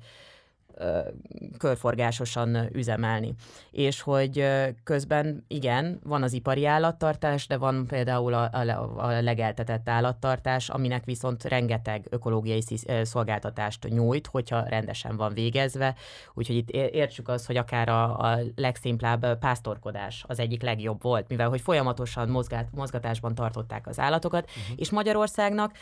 [1.58, 3.34] körforgásosan üzemelni.
[3.70, 4.46] És hogy
[4.84, 11.04] közben igen, van az ipari állattartás, de van például a, a, a legeltetett állattartás, aminek
[11.04, 12.62] viszont rengeteg ökológiai
[13.02, 15.94] szolgáltatást nyújt, hogyha rendesen van végezve.
[16.34, 21.48] Úgyhogy itt értsük azt, hogy akár a, a legszimplább pásztorkodás az egyik legjobb volt, mivel
[21.48, 24.74] hogy folyamatosan mozgát, mozgatásban tartották az állatokat, uh-huh.
[24.76, 25.72] és Magyarországnak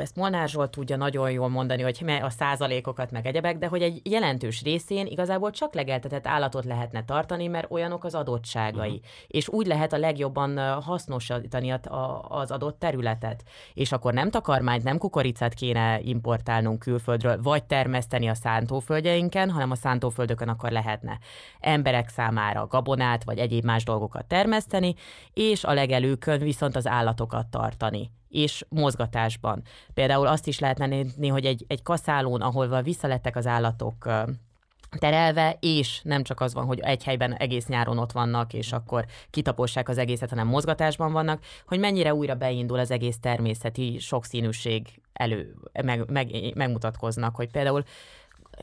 [0.00, 4.00] ezt Molnár Zsolt tudja nagyon jól mondani, hogy a százalékokat meg egyebek, de hogy egy
[4.04, 8.88] jelentős részén igazából csak legeltetett állatot lehetne tartani, mert olyanok az adottságai.
[8.88, 9.04] Uh-huh.
[9.26, 11.74] És úgy lehet a legjobban hasznosítani
[12.28, 13.42] az adott területet.
[13.74, 19.74] És akkor nem takarmányt, nem kukoricát kéne importálnunk külföldről, vagy termeszteni a szántóföldjeinken, hanem a
[19.74, 21.18] szántóföldökön akkor lehetne
[21.60, 24.94] emberek számára gabonát, vagy egyéb más dolgokat termeszteni,
[25.32, 29.62] és a legelőkön viszont az állatokat tartani és mozgatásban.
[29.94, 34.08] Például azt is lehetne nézni, hogy egy, egy kaszálón, ahol visszalettek az állatok
[34.98, 39.04] terelve, és nem csak az van, hogy egy helyben egész nyáron ott vannak, és akkor
[39.30, 45.54] kitapossák az egészet, hanem mozgatásban vannak, hogy mennyire újra beindul az egész természeti sokszínűség elő,
[45.82, 47.84] meg, meg, megmutatkoznak, hogy például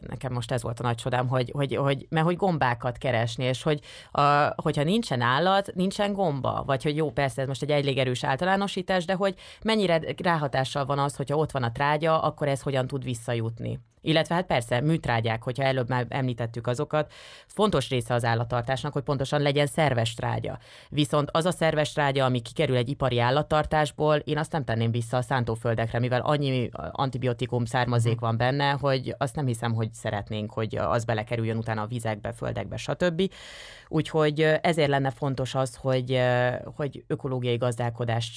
[0.08, 3.64] nekem most ez volt a nagy csodám, hogy, hogy, hogy, mert hogy gombákat keresni, és
[3.64, 3.80] hogy
[4.12, 4.22] a,
[4.56, 9.06] hogyha nincsen állat, nincsen gomba, vagy hogy jó, persze ez most egy elég erős általánosítás,
[9.06, 13.04] de hogy mennyire ráhatással van az, hogyha ott van a trágya, akkor ez hogyan tud
[13.04, 13.80] visszajutni.
[14.02, 17.12] Illetve hát persze műtrágyák, hogyha előbb már említettük azokat,
[17.48, 20.60] fontos része az állattartásnak, hogy pontosan legyen szerves trágya.
[20.90, 25.18] Viszont az a szerves trágya, ami kikerül egy ipari állattartásból, én azt nem tenném vissza
[25.18, 30.76] a szántóföldekre, mivel annyi antibiotikum származék van benne, hogy azt nem hiszem, hogy szeretnénk, hogy
[30.76, 33.32] az belekerüljön utána a vizekbe, földekbe, stb.
[33.92, 36.22] Úgyhogy ezért lenne fontos az, hogy,
[36.76, 38.30] hogy ökológiai gazdálkodás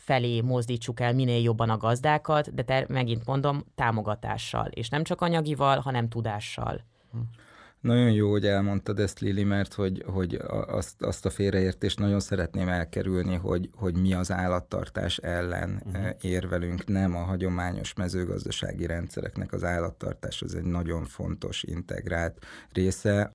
[0.00, 5.20] felé mozdítsuk el minél jobban a gazdákat, de ter, megint mondom, támogatással, és nem csak
[5.20, 6.84] anyagival, hanem tudással.
[7.80, 12.68] Nagyon jó, hogy elmondtad ezt, Lili, mert hogy, hogy azt, azt a félreértést nagyon szeretném
[12.68, 16.08] elkerülni, hogy, hogy mi az állattartás ellen uh-huh.
[16.20, 16.86] érvelünk.
[16.86, 23.30] Nem a hagyományos mezőgazdasági rendszereknek az állattartás, az egy nagyon fontos integrált része.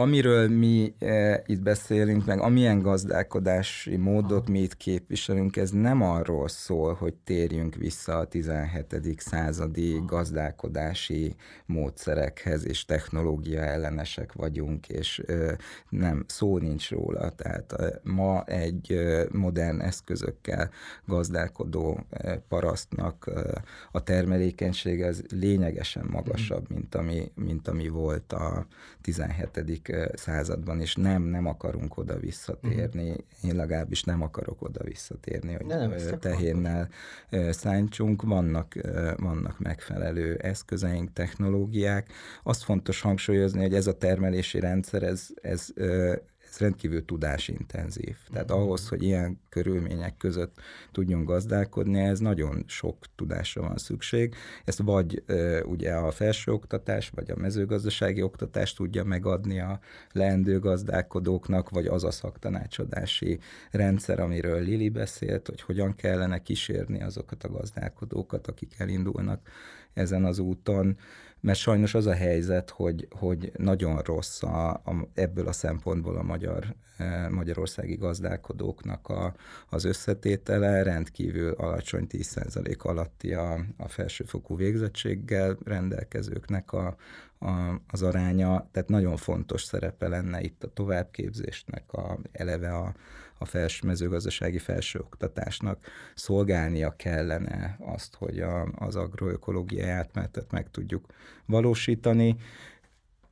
[0.00, 6.48] Amiről mi e, itt beszélünk, meg amilyen gazdálkodási módot mi itt képviselünk, ez nem arról
[6.48, 9.20] szól, hogy térjünk vissza a 17.
[9.20, 11.34] századi gazdálkodási
[11.66, 15.56] módszerekhez, és technológia ellenesek vagyunk, és e,
[15.88, 17.30] nem, szó nincs róla.
[17.30, 20.70] Tehát e, ma egy e, modern eszközökkel
[21.06, 28.66] gazdálkodó e, parasztnak e, a termelékenysége az lényegesen magasabb, mint ami, mint ami volt a
[29.00, 29.64] 17
[30.14, 33.16] században, és nem, nem akarunk oda visszatérni.
[33.42, 36.88] Én legalábbis nem akarok oda visszatérni, hogy nem, tehénnel
[37.50, 38.22] szántsunk.
[38.22, 38.74] Vannak,
[39.16, 42.12] vannak megfelelő eszközeink, technológiák.
[42.42, 45.68] Azt fontos hangsúlyozni, hogy ez a termelési rendszer, ez, ez
[46.50, 48.16] ez rendkívül tudásintenzív.
[48.32, 48.62] Tehát mm-hmm.
[48.62, 50.60] ahhoz, hogy ilyen körülmények között
[50.92, 54.34] tudjunk gazdálkodni, ez nagyon sok tudásra van szükség.
[54.64, 55.22] Ezt vagy
[55.64, 59.80] ugye a felsőoktatás, vagy a mezőgazdasági oktatás tudja megadni a
[60.12, 63.38] leendő gazdálkodóknak, vagy az a szaktanácsadási
[63.70, 69.48] rendszer, amiről Lili beszélt, hogy hogyan kellene kísérni azokat a gazdálkodókat, akik elindulnak
[69.92, 70.96] ezen az úton
[71.40, 76.22] mert sajnos az a helyzet, hogy, hogy nagyon rossz a, a, ebből a szempontból a
[76.22, 79.34] magyar, e, magyarországi gazdálkodóknak a,
[79.68, 86.96] az összetétele, rendkívül alacsony 10% alatti a, a felsőfokú végzettséggel rendelkezőknek a,
[87.38, 92.94] a, az aránya, tehát nagyon fontos szerepe lenne itt a továbbképzésnek, a, eleve a,
[93.38, 95.78] a fels, mezőgazdasági felsőoktatásnak
[96.14, 101.06] szolgálnia kellene azt, hogy a, az agroökológiai átmenetet meg tudjuk
[101.46, 102.36] valósítani,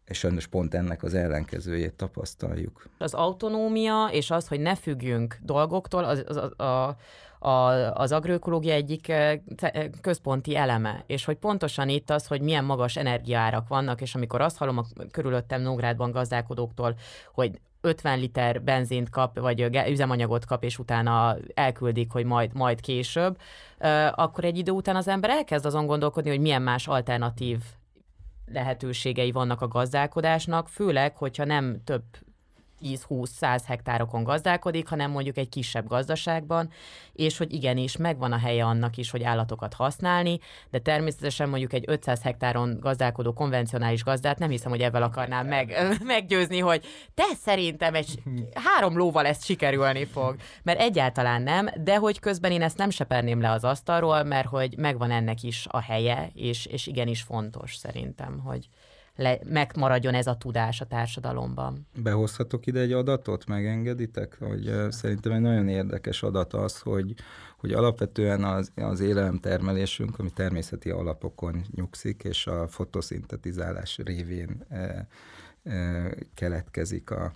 [0.07, 2.89] és sajnos pont ennek az ellenkezőjét tapasztaljuk.
[2.99, 6.97] Az autonómia és az, hogy ne függjünk dolgoktól, az, az, a,
[7.39, 12.65] a, az agroökológia egyik eh, eh, központi eleme, és hogy pontosan itt az, hogy milyen
[12.65, 16.97] magas energiaárak vannak, és amikor azt hallom a körülöttem Nógrádban gazdálkodóktól,
[17.35, 23.39] hogy 50 liter benzint kap, vagy üzemanyagot kap, és utána elküldik, hogy majd, majd később,
[24.11, 27.59] akkor egy idő után az ember elkezd azon gondolkodni, hogy milyen más alternatív
[28.53, 32.03] lehetőségei vannak a gazdálkodásnak, főleg, hogyha nem több
[32.83, 36.71] 10-20-100 hektárokon gazdálkodik, hanem mondjuk egy kisebb gazdaságban,
[37.13, 40.39] és hogy igenis megvan a helye annak is, hogy állatokat használni,
[40.71, 45.77] de természetesen mondjuk egy 500 hektáron gazdálkodó konvencionális gazdát nem hiszem, hogy ebben akarnám meg,
[46.05, 48.23] meggyőzni, hogy te szerintem egy
[48.55, 53.41] három lóval ezt sikerülni fog, mert egyáltalán nem, de hogy közben én ezt nem seperném
[53.41, 58.39] le az asztalról, mert hogy megvan ennek is a helye, és, és igenis fontos szerintem,
[58.39, 58.69] hogy,
[59.17, 61.87] le, megmaradjon ez a tudás a társadalomban.
[62.03, 64.37] Behozhatok ide egy adatot, megengeditek?
[64.39, 67.15] Hogy szerintem egy nagyon érdekes adat az, hogy,
[67.59, 75.07] hogy alapvetően az, az élelemtermelésünk, ami természeti alapokon nyugszik, és a fotoszintetizálás révén e,
[75.65, 77.33] e, keletkezik a,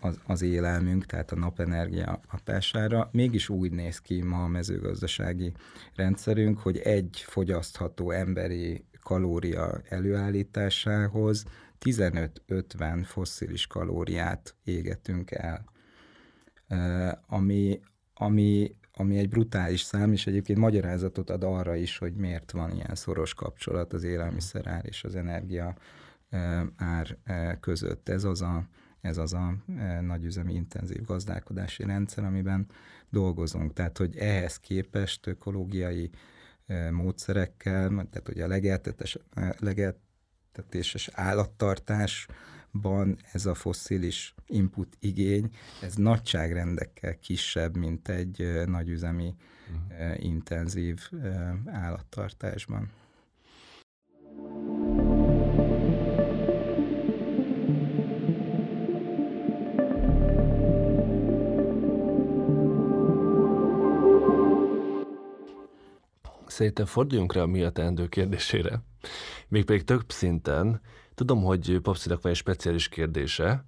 [0.00, 3.08] az, az élelmünk, tehát a napenergia hatására.
[3.12, 5.52] Mégis úgy néz ki ma a mezőgazdasági
[5.94, 11.44] rendszerünk, hogy egy fogyasztható emberi kalória előállításához
[11.80, 15.64] 15-50 fosszilis kalóriát égetünk el,
[17.26, 17.80] ami,
[18.14, 22.94] ami, ami egy brutális szám, és egyébként magyarázatot ad arra is, hogy miért van ilyen
[22.94, 25.76] szoros kapcsolat az élelmiszerár és az energia
[26.76, 27.18] ár
[27.60, 28.08] között.
[28.08, 28.68] Ez az a
[29.00, 29.54] ez az a
[30.00, 32.66] nagyüzemi intenzív gazdálkodási rendszer, amiben
[33.10, 33.72] dolgozunk.
[33.72, 36.10] Tehát, hogy ehhez képest ökológiai
[36.90, 39.18] módszerekkel, tehát hogy a legeltetés,
[39.58, 45.50] legeltetéses állattartásban ez a fosszilis input igény,
[45.82, 49.34] ez nagyságrendekkel kisebb, mint egy nagyüzemi
[49.68, 50.24] uh-huh.
[50.24, 51.10] intenzív
[51.66, 52.90] állattartásban.
[66.54, 68.82] Szerintem forduljunk rá a mi a teendő kérdésére.
[69.48, 70.80] Mégpedig több szinten.
[71.14, 73.64] Tudom, hogy Papszinak van egy speciális kérdése,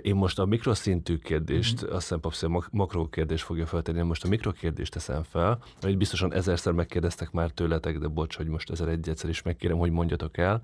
[0.00, 1.94] én most a mikroszintű kérdést, mm-hmm.
[1.94, 6.34] azt hiszem Papszi a makro kérdést fogja feltenni, most a mikrokérdést teszem fel, amit biztosan
[6.34, 10.62] ezerszer megkérdeztek már tőletek, de bocs, hogy most ezer egyszer is megkérem, hogy mondjatok el.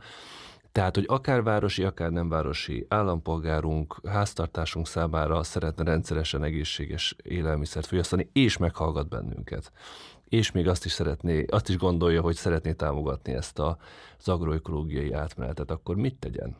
[0.72, 8.28] Tehát, hogy akár városi, akár nem városi állampolgárunk, háztartásunk számára szeretne rendszeresen egészséges élelmiszert fogyasztani,
[8.32, 9.72] és meghallgat bennünket
[10.32, 13.78] és még azt is szeretné, azt is gondolja, hogy szeretné támogatni ezt a,
[14.18, 16.56] az agroökológiai átmenetet, akkor mit tegyen?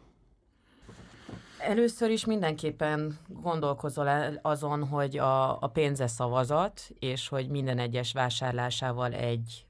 [1.59, 4.09] Először is mindenképpen gondolkozol
[4.43, 9.67] azon, hogy a, a pénze szavazat, és hogy minden egyes vásárlásával egy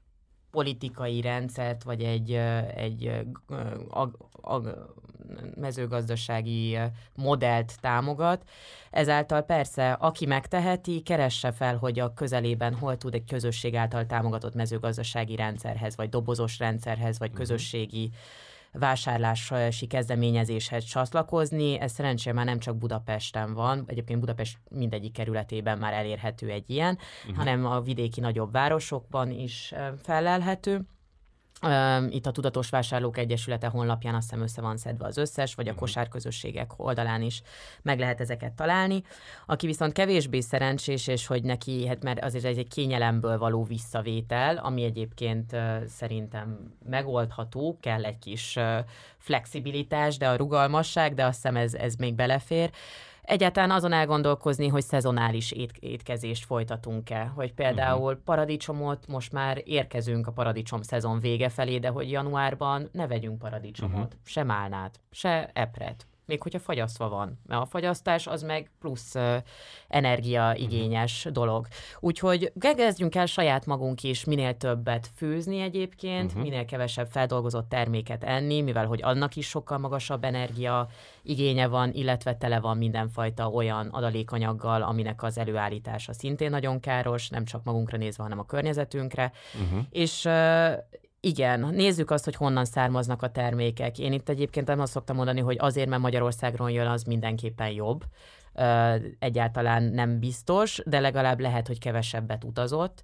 [0.53, 2.31] politikai rendszert, vagy egy,
[2.75, 3.25] egy
[3.89, 4.93] ag, ag,
[5.55, 6.77] mezőgazdasági
[7.15, 8.49] modellt támogat.
[8.91, 14.53] Ezáltal persze, aki megteheti, keresse fel, hogy a közelében hol tud egy közösség által támogatott
[14.53, 17.37] mezőgazdasági rendszerhez, vagy dobozos rendszerhez, vagy mhm.
[17.37, 18.21] közösségi uh-huh
[18.73, 21.79] vásárlási kezdeményezéshez csatlakozni.
[21.79, 26.97] Ez szerencsére már nem csak Budapesten van, egyébként Budapest mindegyik kerületében már elérhető egy ilyen,
[27.21, 27.37] uh-huh.
[27.37, 30.81] hanem a vidéki nagyobb városokban is felelhető.
[32.09, 35.71] Itt a Tudatos Vásárlók Egyesülete honlapján azt hiszem össze van szedve az összes, vagy a
[35.71, 35.79] mhm.
[35.79, 37.41] kosárközösségek oldalán is
[37.81, 39.03] meg lehet ezeket találni.
[39.45, 44.57] Aki viszont kevésbé szerencsés, és hogy neki, hát mert azért ez egy kényelemből való visszavétel,
[44.57, 45.55] ami egyébként
[45.87, 48.59] szerintem megoldható, kell egy kis
[49.17, 52.71] flexibilitás, de a rugalmasság, de azt hiszem ez, ez még belefér
[53.23, 58.23] egyáltalán azon elgondolkozni, hogy szezonális ét- étkezést folytatunk-e, hogy például uh-huh.
[58.23, 63.93] paradicsomot, most már érkezünk a paradicsom szezon vége felé, de hogy januárban ne vegyünk paradicsomot,
[63.93, 64.19] uh-huh.
[64.23, 69.35] se málnát, se epret, még hogyha fagyasztva van, mert a fagyasztás az meg plusz uh,
[69.87, 71.33] energiaigényes uh-huh.
[71.33, 71.67] dolog.
[71.99, 76.43] Úgyhogy kezdjünk el saját magunk is minél többet főzni egyébként, uh-huh.
[76.43, 80.87] minél kevesebb feldolgozott terméket enni, mivel hogy annak is sokkal magasabb energia
[81.23, 87.45] igénye van, illetve tele van mindenfajta olyan adalékanyaggal, aminek az előállítása szintén nagyon káros, nem
[87.45, 89.31] csak magunkra nézve, hanem a környezetünkre.
[89.53, 89.85] Uh-huh.
[89.89, 90.73] És uh,
[91.25, 93.99] igen, nézzük azt, hogy honnan származnak a termékek.
[93.99, 98.03] Én itt egyébként nem azt szoktam mondani, hogy azért, mert Magyarországról jön, az mindenképpen jobb.
[99.19, 103.03] Egyáltalán nem biztos, de legalább lehet, hogy kevesebbet utazott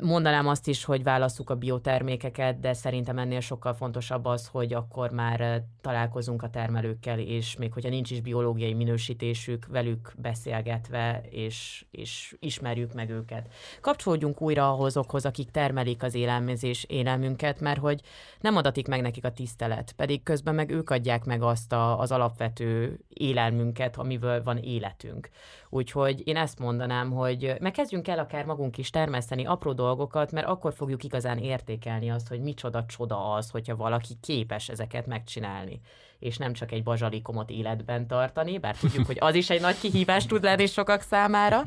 [0.00, 5.10] mondanám azt is, hogy válasszuk a biotermékeket, de szerintem ennél sokkal fontosabb az, hogy akkor
[5.10, 12.36] már találkozunk a termelőkkel, és még hogyha nincs is biológiai minősítésük, velük beszélgetve, és, és
[12.38, 13.52] ismerjük meg őket.
[13.80, 18.00] Kapcsolódjunk újra ahhozokhoz, akik termelik az élelmezés élelmünket, mert hogy
[18.40, 22.12] nem adatik meg nekik a tisztelet, pedig közben meg ők adják meg azt a, az
[22.12, 25.28] alapvető élelmünket, amiből van életünk.
[25.74, 30.74] Úgyhogy én ezt mondanám, hogy megkezdjünk el akár magunk is termeszteni apró dolgokat, mert akkor
[30.74, 35.80] fogjuk igazán értékelni azt, hogy micsoda csoda az, hogyha valaki képes ezeket megcsinálni
[36.22, 40.26] és nem csak egy bazsalikomot életben tartani, bár tudjuk, hogy az is egy nagy kihívás
[40.26, 41.64] tud lenni sokak számára,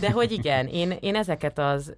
[0.00, 1.94] de hogy igen, én, én ezeket az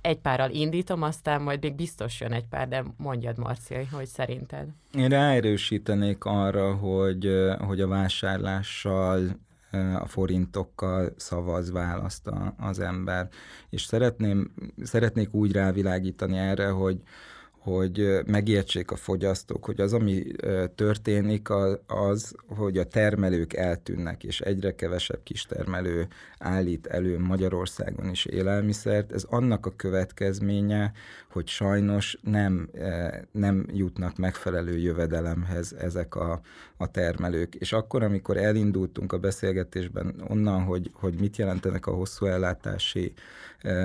[0.00, 4.68] egy párral indítom, aztán majd még biztos jön egy pár, de mondjad, Marcia, hogy szerinted.
[4.94, 7.28] Én ráerősítenék arra, hogy,
[7.58, 9.38] hogy a vásárlással
[10.00, 13.28] a forintokkal szavaz, választ az ember.
[13.70, 14.52] És szeretném,
[14.82, 17.00] szeretnék úgy rávilágítani erre, hogy,
[17.60, 20.22] hogy megértsék a fogyasztók, hogy az, ami
[20.74, 21.48] történik,
[21.86, 26.08] az, hogy a termelők eltűnnek, és egyre kevesebb kistermelő
[26.38, 29.12] állít elő Magyarországon is élelmiszert.
[29.12, 30.92] Ez annak a következménye,
[31.32, 32.70] hogy sajnos nem,
[33.30, 36.40] nem jutnak megfelelő jövedelemhez ezek a,
[36.76, 37.54] a termelők.
[37.54, 43.12] És akkor, amikor elindultunk a beszélgetésben onnan, hogy, hogy mit jelentenek a hosszú ellátási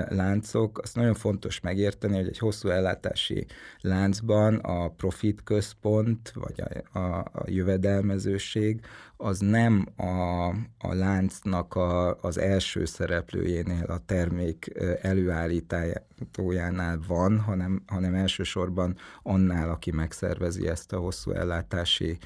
[0.08, 3.46] láncok, azt nagyon fontos megérteni, hogy egy hosszú ellátási
[3.80, 6.62] láncban a profit központ, vagy
[6.92, 8.80] a, a, a jövedelmezőség,
[9.16, 10.46] az nem a,
[10.78, 19.90] a láncnak a, az első szereplőjénél, a termék előállítójánál van, hanem, hanem elsősorban annál, aki
[19.90, 22.18] megszervezi ezt a hosszú ellátási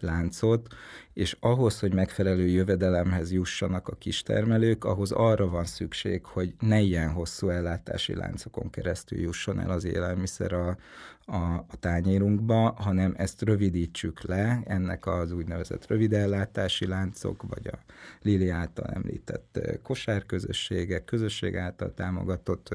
[0.00, 0.66] láncot,
[1.12, 7.10] és ahhoz, hogy megfelelő jövedelemhez jussanak a kistermelők, ahhoz arra van szükség, hogy ne ilyen
[7.10, 10.76] hosszú ellátási láncokon keresztül jusson el az élelmiszer a,
[11.30, 17.78] a, a tányérunkba, hanem ezt rövidítsük le, ennek az úgynevezett rövid ellátási láncok, vagy a
[18.22, 22.68] Lili által említett kosárközösségek, közösség által támogatott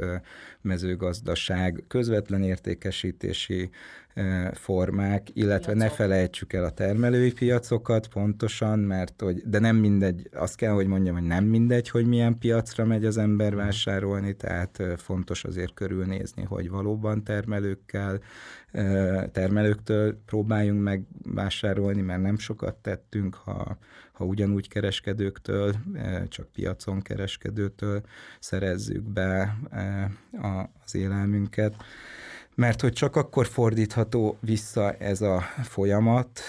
[0.61, 3.69] mezőgazdaság, közvetlen értékesítési
[4.53, 5.89] formák, illetve Piacok.
[5.89, 10.87] ne felejtsük el a termelői piacokat pontosan, mert hogy, de nem mindegy, azt kell, hogy
[10.87, 13.59] mondjam, hogy nem mindegy, hogy milyen piacra megy az ember mhm.
[13.59, 18.19] vásárolni, tehát fontos azért körülnézni, hogy valóban termelőkkel,
[19.31, 21.03] termelőktől próbáljunk meg
[21.33, 23.77] vásárolni, mert nem sokat tettünk, ha,
[24.11, 25.75] ha ugyanúgy kereskedőktől,
[26.27, 28.01] csak piacon kereskedőtől
[28.39, 29.57] szerezzük be
[30.85, 31.75] az élelmünket
[32.55, 36.39] mert hogy csak akkor fordítható vissza ez a folyamat,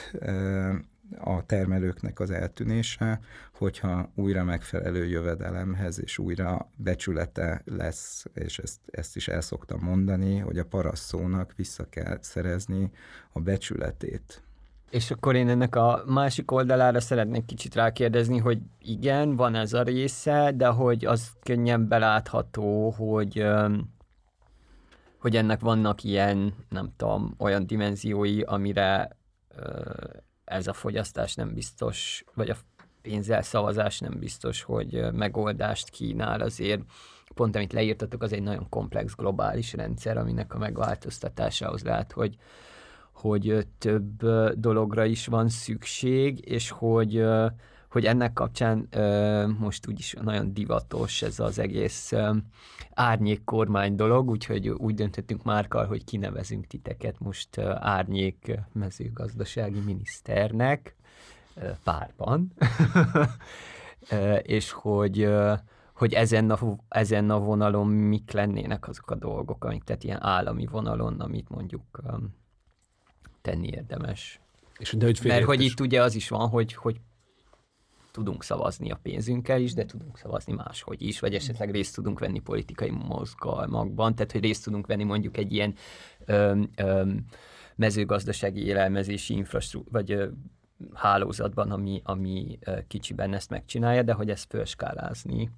[1.18, 3.20] a termelőknek az eltűnése,
[3.59, 10.38] hogyha újra megfelelő jövedelemhez és újra becsülete lesz, és ezt, ezt is el szoktam mondani,
[10.38, 12.90] hogy a parasszónak vissza kell szerezni
[13.32, 14.40] a becsületét.
[14.90, 19.82] És akkor én ennek a másik oldalára szeretnék kicsit rákérdezni, hogy igen, van ez a
[19.82, 23.46] része, de hogy az könnyen belátható, hogy
[25.27, 29.16] hogy ennek vannak ilyen, nem tudom, olyan dimenziói, amire
[30.45, 32.57] ez a fogyasztás nem biztos, vagy a
[33.03, 36.83] pénzzel szavazás nem biztos, hogy megoldást kínál azért.
[37.35, 42.37] Pont amit leírtatok, az egy nagyon komplex globális rendszer, aminek a megváltoztatásához lehet, hogy,
[43.12, 47.24] hogy több dologra is van szükség, és hogy
[47.91, 52.37] hogy ennek kapcsán ö, most úgyis nagyon divatos ez az egész ö,
[52.95, 60.97] árnyék kormány dolog, úgyhogy úgy döntöttünk Márkal, hogy kinevezünk titeket most ö, árnyék mezőgazdasági miniszternek
[61.55, 62.53] ö, párban,
[64.11, 65.55] ö, és hogy ö,
[65.97, 70.66] hogy ezen a, ezen a vonalon mik lennének azok a dolgok, amik, tehát ilyen állami
[70.66, 71.82] vonalon, amit mondjuk
[72.12, 72.34] um,
[73.43, 74.41] tenni érdemes.
[74.78, 77.01] És de hogy Mert hogy itt ugye az is van, hogy, hogy
[78.16, 82.38] tudunk szavazni a pénzünkkel is, de tudunk szavazni máshogy is, vagy esetleg részt tudunk venni
[82.38, 85.74] politikai mozgalmakban, tehát hogy részt tudunk venni mondjuk egy ilyen
[86.24, 87.24] öm, öm,
[87.74, 90.26] mezőgazdasági élelmezési infrastruktúra, vagy ö,
[90.94, 95.50] hálózatban, ami, ami ö, kicsiben ezt megcsinálja, de hogy ezt felskálázni.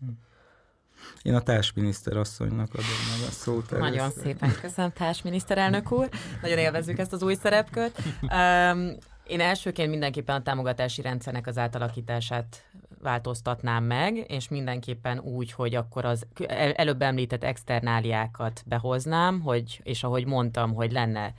[1.23, 2.87] Én a társminiszter asszonynak adom
[3.19, 3.73] meg a szót.
[3.73, 3.79] Először.
[3.79, 6.09] Nagyon szépen köszönöm, társminiszterelnök úr.
[6.43, 8.03] Nagyon élvezzük ezt az új szerepkört.
[8.23, 8.97] Um,
[9.29, 12.65] én elsőként mindenképpen a támogatási rendszernek az átalakítását
[13.03, 16.27] változtatnám meg, és mindenképpen úgy, hogy akkor az
[16.75, 21.33] előbb említett externáliákat behoznám, hogy, és ahogy mondtam, hogy lenne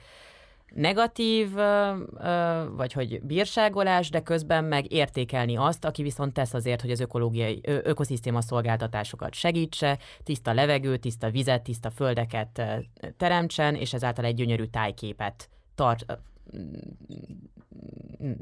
[0.74, 1.54] negatív,
[2.76, 7.62] vagy hogy bírságolás, de közben meg értékelni azt, aki viszont tesz azért, hogy az ökológiai,
[7.64, 12.62] ökoszisztéma szolgáltatásokat segítse, tiszta levegő, tiszta vizet, tiszta földeket
[13.18, 16.06] teremtsen, és ezáltal egy gyönyörű tájképet tart,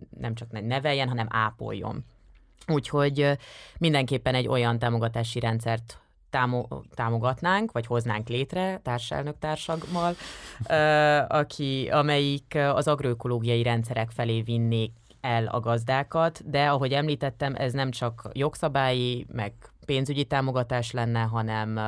[0.09, 2.03] nem csak neveljen, hanem ápoljon.
[2.67, 3.37] Úgyhogy
[3.77, 6.01] mindenképpen egy olyan támogatási rendszert
[6.93, 10.15] támogatnánk, vagy hoznánk létre társelnök társammal,
[11.27, 14.91] aki, amelyik az agroökológiai rendszerek felé vinnék
[15.21, 19.53] el a gazdákat, de ahogy említettem, ez nem csak jogszabályi, meg
[19.85, 21.79] pénzügyi támogatás lenne, hanem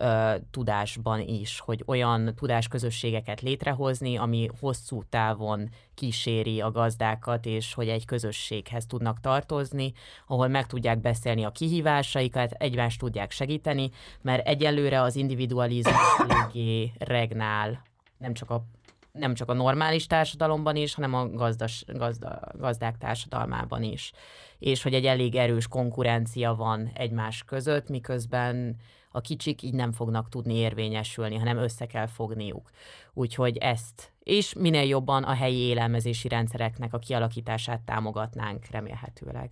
[0.00, 7.88] ö, tudásban is, hogy olyan tudásközösségeket létrehozni, ami hosszú távon kíséri a gazdákat, és hogy
[7.88, 9.92] egy közösséghez tudnak tartozni,
[10.26, 13.90] ahol meg tudják beszélni a kihívásaikat, egymást tudják segíteni,
[14.22, 17.82] mert egyelőre az individualizmus eléggé regnál,
[18.18, 18.64] nem csak a
[19.12, 24.12] nem csak a normális társadalomban is, hanem a gazdas, gazda, gazdák társadalmában is.
[24.58, 28.76] És hogy egy elég erős konkurencia van egymás között, miközben
[29.12, 32.70] a kicsik így nem fognak tudni érvényesülni, hanem össze kell fogniuk.
[33.12, 39.50] Úgyhogy ezt, és minél jobban a helyi élelmezési rendszereknek a kialakítását támogatnánk remélhetőleg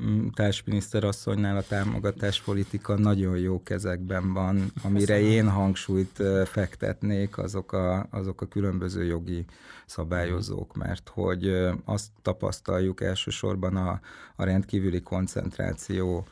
[0.00, 4.72] mm, társminiszter asszonynál a támogatáspolitika nagyon jó kezekben van.
[4.82, 9.44] Amire én hangsúlyt fektetnék, azok a, azok a különböző jogi
[9.86, 14.00] szabályozók, mert hogy azt tapasztaljuk elsősorban a,
[14.36, 16.26] a rendkívüli koncentráció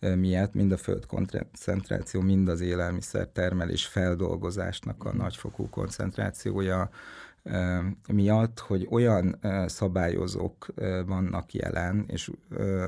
[0.00, 6.90] miatt, mind a föld koncentráció, mind az élelmiszer termelés feldolgozásnak a nagyfokú koncentrációja
[8.08, 10.66] miatt, hogy olyan szabályozók
[11.06, 12.30] vannak jelen, és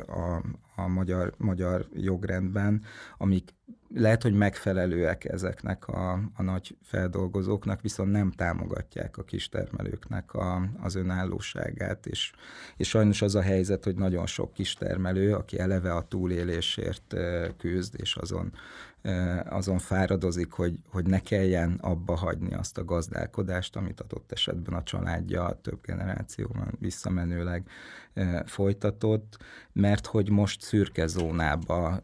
[0.06, 0.42] a,
[0.76, 2.82] a magyar, magyar jogrendben,
[3.18, 3.54] amik
[3.94, 10.94] lehet, hogy megfelelőek ezeknek a, a nagy feldolgozóknak, viszont nem támogatják a kistermelőknek a, az
[10.94, 12.32] önállóságát, és,
[12.76, 17.14] és sajnos az a helyzet, hogy nagyon sok kistermelő, aki eleve a túlélésért
[17.56, 18.52] küzd, és azon
[19.48, 24.82] azon fáradozik, hogy, hogy ne kelljen abba hagyni azt a gazdálkodást, amit adott esetben a
[24.82, 27.68] családja több generációban visszamenőleg
[28.44, 29.38] folytatott,
[29.72, 32.02] mert hogy most szürke zónába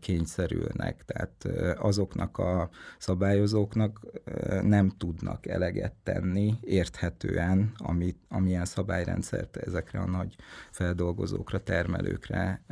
[0.00, 4.00] kényszerülnek, tehát azoknak a szabályozóknak
[4.62, 10.36] nem tudnak eleget tenni érthetően, amit, amilyen szabályrendszert ezekre a nagy
[10.70, 12.62] feldolgozókra, termelőkre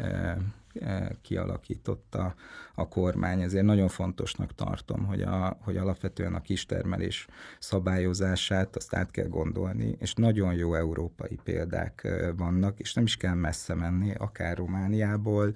[1.23, 2.35] kialakította
[2.75, 3.41] a kormány.
[3.41, 7.27] Ezért nagyon fontosnak tartom, hogy, a, hogy alapvetően a kistermelés
[7.59, 13.35] szabályozását azt át kell gondolni, és nagyon jó európai példák vannak, és nem is kell
[13.35, 15.55] messze menni, akár Romániából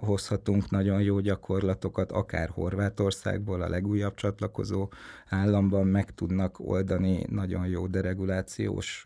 [0.00, 4.88] hozhatunk nagyon jó gyakorlatokat, akár Horvátországból, a legújabb csatlakozó
[5.28, 9.04] államban meg tudnak oldani nagyon jó deregulációs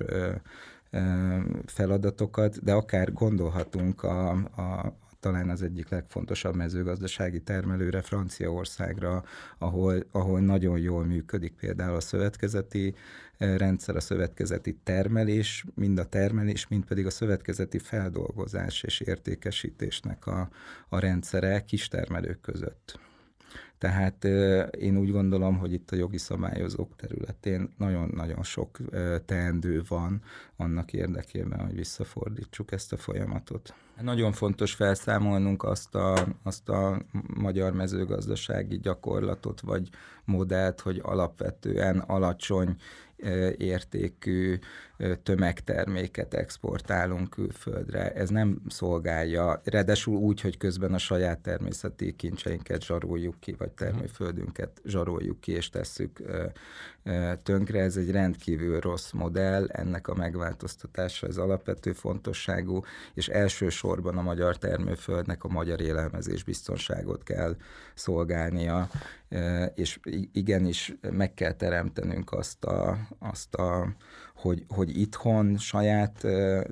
[1.67, 9.25] feladatokat, de akár gondolhatunk a, a, talán az egyik legfontosabb mezőgazdasági termelőre, Franciaországra,
[9.59, 12.95] ahol, ahol nagyon jól működik például a szövetkezeti
[13.39, 20.27] eh, rendszer, a szövetkezeti termelés, mind a termelés, mind pedig a szövetkezeti feldolgozás és értékesítésnek
[20.27, 20.49] a,
[20.89, 22.99] a rendszere kistermelők között.
[23.79, 24.25] Tehát
[24.71, 28.79] én úgy gondolom, hogy itt a jogi szabályozók területén nagyon-nagyon sok
[29.25, 30.23] teendő van
[30.57, 33.75] annak érdekében, hogy visszafordítsuk ezt a folyamatot.
[34.01, 37.03] Nagyon fontos felszámolnunk azt a, azt a
[37.35, 39.89] magyar mezőgazdasági gyakorlatot vagy
[40.25, 42.77] modellt, hogy alapvetően alacsony
[43.57, 44.59] értékű
[45.23, 48.13] tömegterméket exportálunk külföldre.
[48.13, 54.81] Ez nem szolgálja, ráadásul úgy, hogy közben a saját természeti kincseinket zsaroljuk ki, vagy termőföldünket
[54.85, 56.23] zsaroljuk ki, és tesszük
[57.43, 57.81] tönkre.
[57.81, 62.81] Ez egy rendkívül rossz modell, ennek a megváltoztatása az alapvető fontosságú,
[63.15, 67.57] és elsősorban a magyar termőföldnek a magyar élelmezés biztonságot kell
[67.95, 68.89] szolgálnia,
[69.75, 69.99] és
[70.33, 73.95] igenis meg kell teremtenünk azt a, azt a
[74.45, 76.27] hogy, hogy itthon saját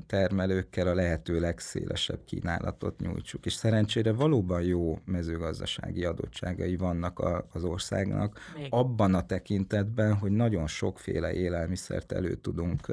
[0.07, 3.47] termelőkkel a lehető legszélesebb kínálatot nyújtsuk.
[3.47, 8.67] És szerencsére valóban jó mezőgazdasági adottságai vannak a, az országnak, Még.
[8.71, 12.87] abban a tekintetben, hogy nagyon sokféle élelmiszert elő tudunk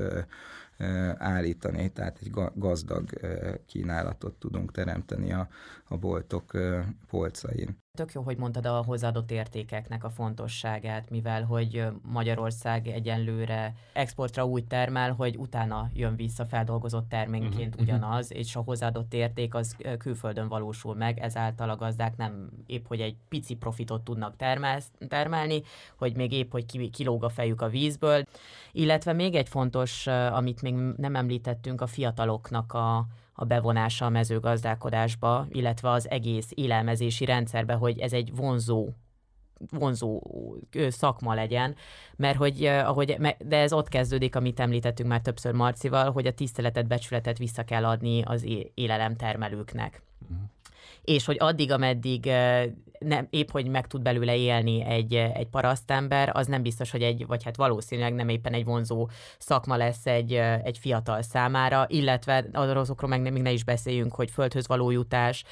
[1.18, 3.10] állítani, tehát egy gazdag
[3.66, 5.48] kínálatot tudunk teremteni a,
[5.90, 6.52] a boltok
[7.08, 7.78] polcain.
[7.98, 14.66] Tök jó, hogy mondtad a hozzáadott értékeknek a fontosságát, mivel hogy Magyarország egyenlőre exportra úgy
[14.66, 17.82] termel, hogy utána jön vissza feldolgozott termékként uh-huh.
[17.82, 23.02] ugyanaz, és a hozzáadott érték az külföldön valósul meg, ezáltal a gazdák nem épp, hogy
[23.02, 25.62] egy pici profitot tudnak termel, termelni,
[25.98, 28.24] hogy még épp, hogy kilóg a fejük a vízből.
[28.72, 33.06] Illetve még egy fontos, amit még nem említettünk, a fiataloknak a,
[33.40, 38.90] a bevonása a mezőgazdálkodásba, illetve az egész élelmezési rendszerbe, hogy ez egy vonzó
[39.72, 40.22] vonzó
[40.88, 41.76] szakma legyen,
[42.16, 46.88] mert hogy ahogy, de ez ott kezdődik, amit említettünk már többször Marcival, hogy a tiszteletet,
[46.88, 50.02] becsületet vissza kell adni az élelemtermelőknek.
[50.22, 50.38] Uh-huh.
[51.02, 52.32] És hogy addig, ameddig
[53.00, 57.28] nem, épp hogy meg tud belőle élni egy, egy parasztember, az nem biztos, hogy egy,
[57.28, 60.34] vagy hát valószínűleg nem éppen egy vonzó szakma lesz egy,
[60.64, 65.44] egy fiatal számára, illetve azokról meg még ne is beszéljünk, hogy földhöz való jutás,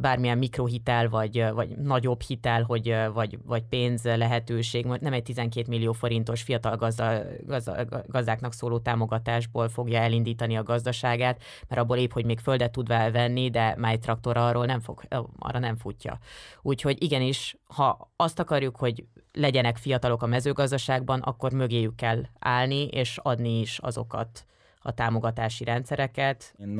[0.00, 5.92] bármilyen mikrohitel, vagy, vagy nagyobb hitel, hogy, vagy, vagy pénz lehetőség, nem egy 12 millió
[5.92, 12.24] forintos fiatal gazda, gazda, gazdáknak szóló támogatásból fogja elindítani a gazdaságát, mert abból épp, hogy
[12.24, 15.02] még földet tud venni, de máj traktor arról nem fog,
[15.38, 16.18] arra nem futja.
[16.62, 23.18] Úgyhogy igenis, ha azt akarjuk, hogy legyenek fiatalok a mezőgazdaságban, akkor mögéjük kell állni, és
[23.22, 24.44] adni is azokat
[24.82, 26.54] a támogatási rendszereket.
[26.58, 26.78] Én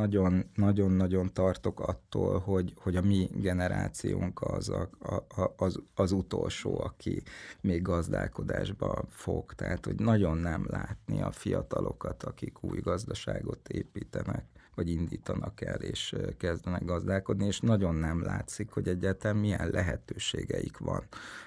[0.55, 4.89] nagyon-nagyon tartok attól, hogy, hogy a mi generációnk az, a,
[5.29, 7.23] a, az, az utolsó, aki
[7.61, 9.53] még gazdálkodásba fog.
[9.53, 14.45] Tehát, hogy nagyon nem látni a fiatalokat, akik új gazdaságot építenek
[14.75, 21.03] vagy indítanak el, és kezdenek gazdálkodni, és nagyon nem látszik, hogy egyáltalán milyen lehetőségeik van,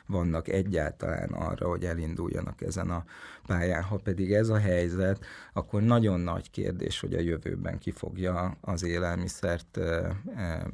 [0.05, 3.05] vannak egyáltalán arra, hogy elinduljanak ezen a
[3.45, 3.83] pályán.
[3.83, 8.83] Ha pedig ez a helyzet, akkor nagyon nagy kérdés, hogy a jövőben ki fogja az
[8.83, 9.79] élelmiszert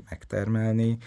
[0.10, 0.98] megtermelni,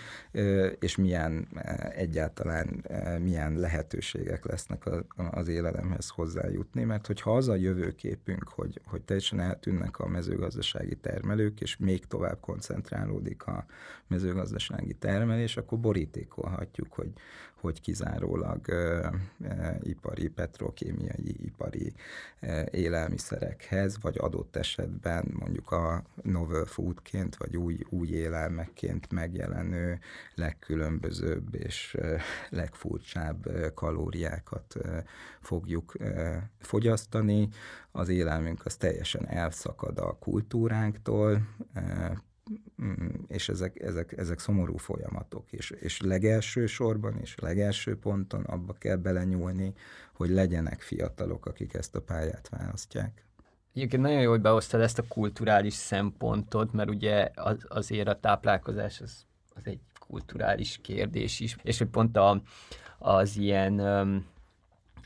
[0.79, 1.49] és milyen
[1.95, 2.85] egyáltalán
[3.23, 4.83] milyen lehetőségek lesznek
[5.31, 11.34] az élelemhez hozzájutni, mert hogyha az a jövőképünk, hogy, hogy teljesen eltűnnek a mezőgazdasági termelők,
[11.61, 13.65] és még tovább koncentrálódik a
[14.07, 17.13] mezőgazdasági termelés, akkor borítékolhatjuk, hogy,
[17.65, 18.67] hogy kizárólag
[19.83, 21.93] ipari, petrokémiai, ipari
[22.71, 29.99] élelmiszerekhez, vagy adott esetben mondjuk a novel foodként, vagy új, új élelmekként megjelenő
[30.35, 31.97] legkülönbözőbb és
[32.49, 34.75] legfurcsább kalóriákat
[35.41, 35.97] fogjuk
[36.59, 37.49] fogyasztani.
[37.93, 41.41] Az élelmünk az teljesen elszakad a kultúránktól,
[43.27, 48.97] és ezek, ezek, ezek szomorú folyamatok, és, és legelső sorban és legelső ponton abba kell
[48.97, 49.75] belenyúlni,
[50.15, 53.25] hogy legyenek fiatalok, akik ezt a pályát választják.
[53.75, 59.01] Egyébként nagyon jó, hogy behoztad ezt a kulturális szempontot, mert ugye az, azért a táplálkozás
[59.01, 59.25] az,
[59.55, 62.43] az egy kulturális kérdés is, és hogy pont a,
[62.99, 63.81] az ilyen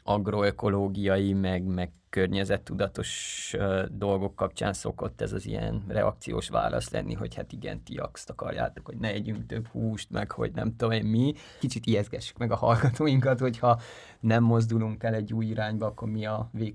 [0.09, 3.55] agroökológiai, meg, meg környezettudatos
[3.91, 8.87] dolgok kapcsán szokott ez az ilyen reakciós válasz lenni, hogy hát igen, ti azt akarjátok,
[8.87, 11.35] hogy ne együnk több húst, meg hogy nem tudom én mi.
[11.59, 13.81] Kicsit ijeszgessük meg a hallgatóinkat, hogyha
[14.21, 16.75] nem mozdulunk el egy új irányba, akkor mi a vég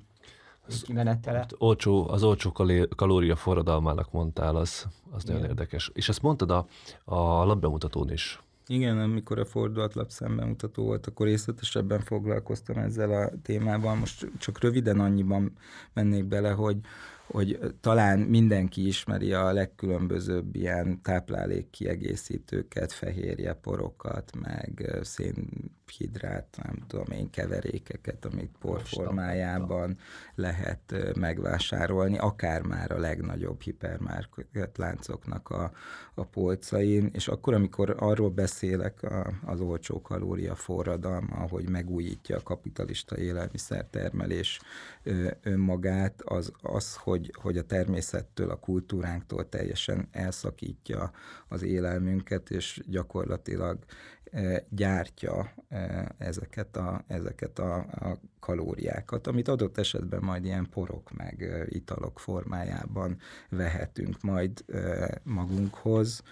[0.84, 1.38] kimenetele.
[1.38, 2.52] Hát olcsó, az olcsó
[2.96, 5.92] kalória forradalmának mondtál, az, az nagyon érdekes.
[5.94, 6.66] És ezt mondtad a,
[7.04, 13.32] a labbemutatón is, igen, amikor a fordulat szemben mutató volt, akkor részletesebben foglalkoztam ezzel a
[13.42, 13.96] témával.
[13.96, 15.52] Most csak röviden annyiban
[15.94, 16.78] mennék bele, hogy
[17.34, 27.06] hogy talán mindenki ismeri a legkülönbözőbb ilyen táplálék kiegészítőket, fehérje porokat, meg szénhidrát, nem tudom
[27.12, 29.98] én, keverékeket, amit porformájában
[30.36, 35.72] lehet megvásárolni, akár már a legnagyobb hipermarket láncoknak a,
[36.14, 42.44] a polcain, és akkor, amikor arról beszélek a, az olcsó kalória forradalma, hogy megújítja a
[42.44, 44.60] kapitalista élelmiszertermelés
[45.42, 51.12] önmagát, az az, hogy hogy, hogy a természettől, a kultúránktól teljesen elszakítja
[51.48, 53.80] az élelmünket, és gyakorlatilag
[54.24, 61.12] e, gyártja e, ezeket a, ezeket a, a kalóriákat, amit adott esetben majd ilyen porok
[61.12, 63.18] meg e, italok formájában
[63.50, 64.66] vehetünk majd
[65.24, 66.24] magunkhoz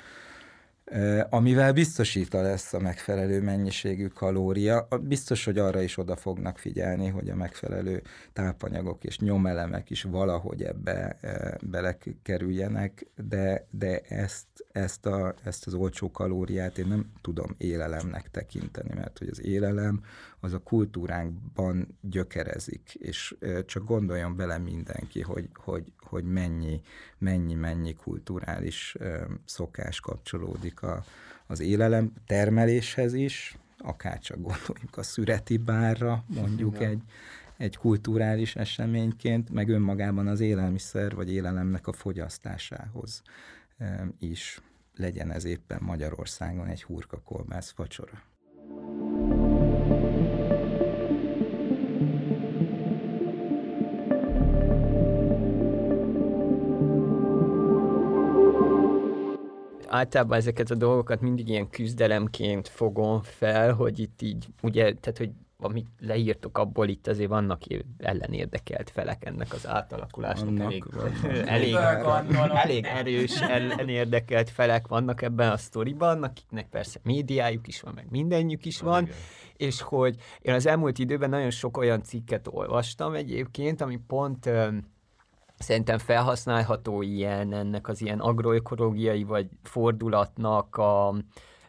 [1.30, 4.88] amivel biztosítva lesz a megfelelő mennyiségű kalória.
[5.02, 8.02] Biztos, hogy arra is oda fognak figyelni, hogy a megfelelő
[8.34, 11.18] tápanyagok és nyomelemek is valahogy ebbe
[11.62, 18.94] belekerüljenek, de, de ezt, ezt, a, ezt az olcsó kalóriát én nem tudom élelemnek tekinteni,
[18.96, 20.02] mert hogy az élelem
[20.44, 23.36] az a kultúránkban gyökerezik, és
[23.66, 26.82] csak gondoljon bele mindenki, hogy, hogy, hogy mennyi,
[27.18, 28.98] mennyi, mennyi kulturális
[29.46, 31.04] szokás kapcsolódik a,
[31.48, 37.02] az élelem termeléshez is, akár csak gondoljunk a szüreti bárra, mondjuk egy,
[37.58, 43.22] egy kulturális eseményként, meg önmagában az élelmiszer vagy élelemnek a fogyasztásához
[44.20, 44.62] is
[44.96, 48.31] legyen ez éppen Magyarországon egy hurka kolbász facsora.
[60.02, 65.32] Általában ezeket a dolgokat mindig ilyen küzdelemként fogom fel, hogy itt így, ugye, tehát, hogy
[65.64, 67.62] amit leírtok abból, itt azért vannak
[67.98, 70.60] ellenérdekelt felek ennek az átalakulásnak.
[70.60, 70.86] Elég,
[71.46, 71.76] elég,
[72.54, 78.66] elég erős ellenérdekelt felek vannak ebben a sztoriban, akiknek persze médiájuk is van, meg mindenjük
[78.66, 79.16] is van, Igen.
[79.58, 84.50] és hogy én az elmúlt időben nagyon sok olyan cikket olvastam egyébként, ami pont
[85.62, 91.16] szerintem felhasználható ilyen, ennek az ilyen agroökológiai vagy fordulatnak a,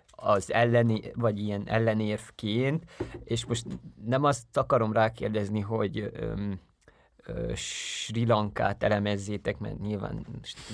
[0.06, 2.84] az elleni, vagy ilyen ellenérvként,
[3.24, 3.66] és most
[4.04, 6.60] nem azt akarom rákérdezni, hogy öm,
[7.54, 10.26] Sri Lankát elemezzétek, mert nyilván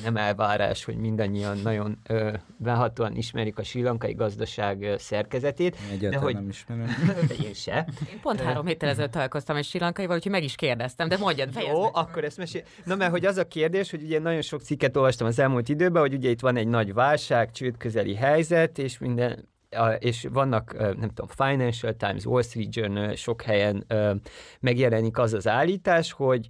[0.02, 5.76] nem elvárás, hogy mindannyian nagyon ö, behatóan ismerik a sri lankai gazdaság szerkezetét.
[5.90, 6.34] Egyáltalán de hogy...
[6.34, 6.86] nem ismerem.
[7.44, 7.88] Én se.
[8.12, 11.52] Én pont három héttel ezelőtt találkoztam egy sri lankaival, úgyhogy meg is kérdeztem, de mondjad,
[11.52, 11.90] fejezd Jó, meg.
[11.94, 12.62] akkor ezt mesél.
[12.84, 16.02] Na, mert hogy az a kérdés, hogy ugye nagyon sok cikket olvastam az elmúlt időben,
[16.02, 19.48] hogy ugye itt van egy nagy válság, csődközeli helyzet, és minden
[19.98, 23.86] és vannak, nem tudom, Financial Times, Wall Street Journal, sok helyen
[24.60, 26.46] megjelenik az az állítás, hogy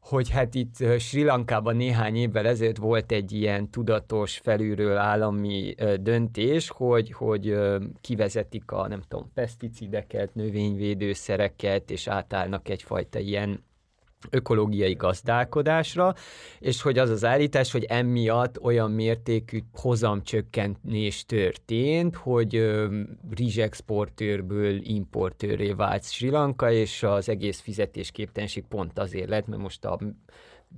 [0.00, 6.70] hogy hát itt Sri Lankában néhány évvel ezelőtt volt egy ilyen tudatos felülről állami döntés,
[6.70, 7.56] hogy, hogy
[8.00, 13.64] kivezetik a nem tudom, peszticideket, növényvédőszereket, és átállnak egyfajta ilyen
[14.30, 16.14] ökológiai gazdálkodásra,
[16.58, 22.78] és hogy az az állítás, hogy emiatt olyan mértékű hozamcsökkentés történt, hogy
[23.30, 29.98] rizsexportőrből importőré vált Sri Lanka, és az egész fizetésképtelenség pont azért lett, mert most a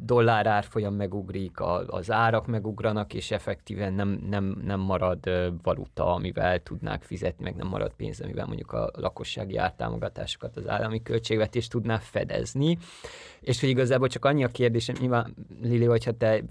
[0.01, 5.31] dollár árfolyam megugrik, a, az árak megugranak, és effektíven nem, nem, nem marad
[5.63, 11.03] valuta, amivel tudnák fizetni, meg nem marad pénz, amivel mondjuk a lakossági ártámogatásokat az állami
[11.03, 12.79] költségvetés tudná fedezni.
[13.41, 16.43] És hogy igazából csak annyi a kérdésem, nyilván Lili, hogyha te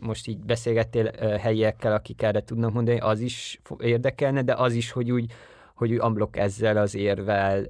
[0.00, 5.10] most így beszélgettél helyiekkel, akik erre tudnak mondani, az is érdekelne, de az is, hogy
[5.10, 5.32] úgy
[5.74, 7.66] hogy amblok ezzel az érvel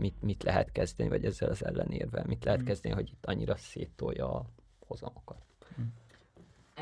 [0.00, 2.68] mit, mit lehet kezdeni, vagy ezzel az ellenérvel mit lehet hmm.
[2.68, 4.46] kezdeni, hogy itt annyira széttolja a
[4.86, 5.36] hozamokat.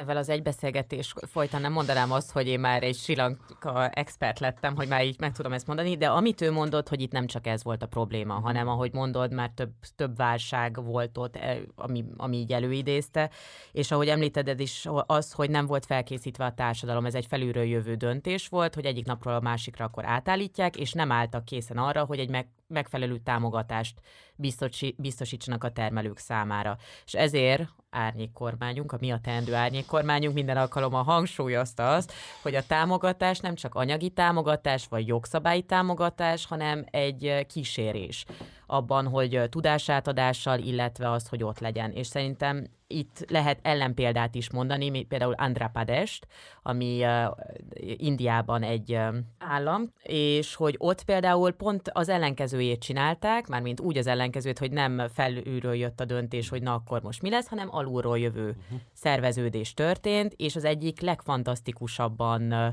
[0.00, 4.76] Ezzel az egybeszélgetés folytán nem mondanám azt, hogy én már egy Sri Lanka expert lettem,
[4.76, 7.46] hogy már így meg tudom ezt mondani, de amit ő mondott, hogy itt nem csak
[7.46, 12.04] ez volt a probléma, hanem ahogy mondod, már több, több válság volt ott, e, ami,
[12.16, 13.30] ami így előidézte,
[13.72, 17.94] és ahogy említed is az, hogy nem volt felkészítve a társadalom, ez egy felülről jövő
[17.94, 22.18] döntés volt, hogy egyik napról a másikra akkor átállítják, és nem álltak készen arra, hogy
[22.18, 24.00] egy meg, megfelelő támogatást
[24.96, 26.76] biztosítsanak a termelők számára.
[27.04, 32.12] És ezért árnyékkormányunk, a mi a teendő árnyékkormányunk minden alkalommal hangsúlyozta azt,
[32.42, 38.24] hogy a támogatás nem csak anyagi támogatás vagy jogszabályi támogatás, hanem egy kísérés
[38.74, 41.90] abban, hogy tudásátadással, illetve az, hogy ott legyen.
[41.90, 46.22] És szerintem itt lehet ellenpéldát is mondani, például Andhra Pradesh,
[46.62, 47.36] ami uh,
[47.96, 54.06] Indiában egy uh, állam, és hogy ott például pont az ellenkezőjét csinálták, mármint úgy az
[54.06, 58.18] ellenkezőjét, hogy nem felülről jött a döntés, hogy na akkor most mi lesz, hanem alulról
[58.18, 58.80] jövő uh-huh.
[58.92, 62.66] szerveződés történt, és az egyik legfantasztikusabban uh,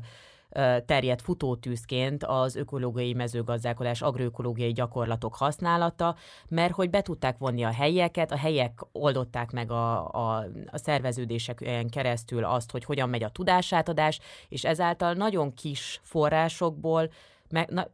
[0.85, 6.15] terjedt futótűzként az ökológiai mezőgazdálkodás, agroökológiai gyakorlatok használata,
[6.47, 11.89] mert hogy be tudták vonni a helyieket, a helyek oldották meg a, a, a szerveződéseken
[11.89, 17.09] keresztül azt, hogy hogyan megy a tudásátadás, és ezáltal nagyon kis forrásokból
[17.49, 17.87] meg, na,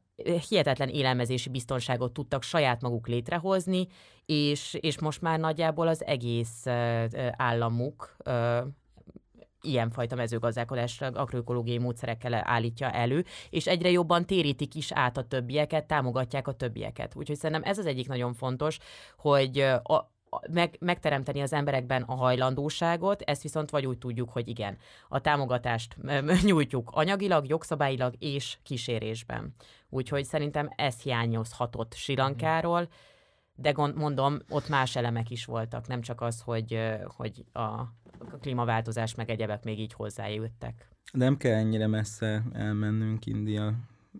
[0.50, 3.88] hihetetlen élelmezési biztonságot tudtak saját maguk létrehozni,
[4.26, 6.66] és, és most már nagyjából az egész
[7.32, 8.18] államuk
[9.62, 16.48] ilyenfajta mezőgazdálkodásra agroökológiai módszerekkel állítja elő, és egyre jobban térítik is át a többieket, támogatják
[16.48, 17.16] a többieket.
[17.16, 18.78] Úgyhogy szerintem ez az egyik nagyon fontos,
[19.18, 20.12] hogy a,
[20.52, 24.78] meg, megteremteni az emberekben a hajlandóságot, ezt viszont vagy úgy tudjuk, hogy igen,
[25.10, 25.98] a támogatást
[26.46, 29.56] nyújtjuk anyagilag, jogszabályilag és kísérésben.
[29.90, 32.88] Úgyhogy szerintem ez hiányozhatott Sirankáról,
[33.56, 36.80] de gond, mondom, ott más elemek is voltak, nem csak az, hogy,
[37.16, 37.82] hogy a
[38.20, 40.88] a klímaváltozás meg egyebek még így hozzájöttek.
[41.12, 43.74] Nem kell ennyire messze elmennünk India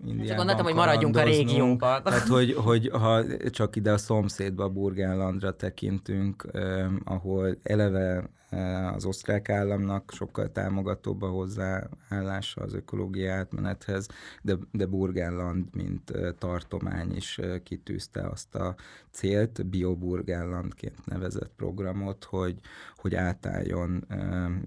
[0.06, 2.02] Indiában Csak gondoltam, hogy maradjunk a régiónkban.
[2.04, 9.06] Hát, hogy, hogy ha csak ide a szomszédba, Burgenlandra tekintünk, eh, ahol eleve Eh, az
[9.06, 14.08] osztrák államnak sokkal támogatóbb a hozzáállása az ökológiai átmenethez,
[14.42, 18.76] de, de Burgenland, mint eh, tartomány is eh, kitűzte azt a
[19.12, 22.60] célt, Bioburgenlandként nevezett programot, hogy,
[22.96, 24.08] hogy átálljon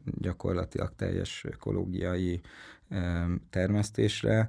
[0.04, 2.40] gyakorlatilag teljes ökológiai
[3.50, 4.48] termesztésre,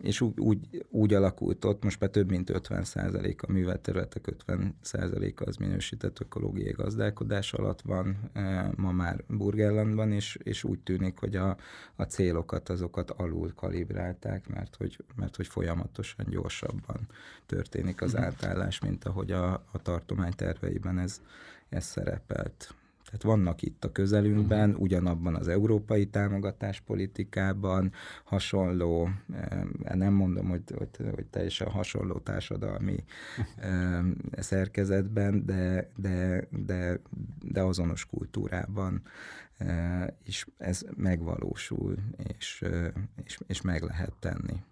[0.00, 5.56] és úgy, úgy, úgy alakult ott, most már több mint 50% a művelterületek 50% az
[5.56, 8.30] minősített ökológiai gazdálkodás alatt van,
[8.76, 11.56] ma már Burgerlandban, és, és úgy tűnik, hogy a,
[11.96, 17.08] a célokat azokat alul kalibrálták, mert hogy, mert hogy folyamatosan gyorsabban
[17.46, 18.22] történik az mhm.
[18.22, 21.20] átállás, mint ahogy a, a tartomány terveiben ez,
[21.68, 22.74] ez szerepelt.
[23.16, 24.82] Tehát vannak itt a közelünkben, uh-huh.
[24.82, 27.92] ugyanabban az európai támogatáspolitikában
[28.24, 29.08] hasonló,
[29.94, 33.04] nem mondom, hogy, hogy, hogy teljesen hasonló társadalmi
[34.38, 37.00] szerkezetben, de, de, de,
[37.44, 39.02] de azonos kultúrában
[40.24, 41.96] is ez megvalósul,
[42.36, 42.64] és,
[43.24, 44.62] és, és meg lehet tenni.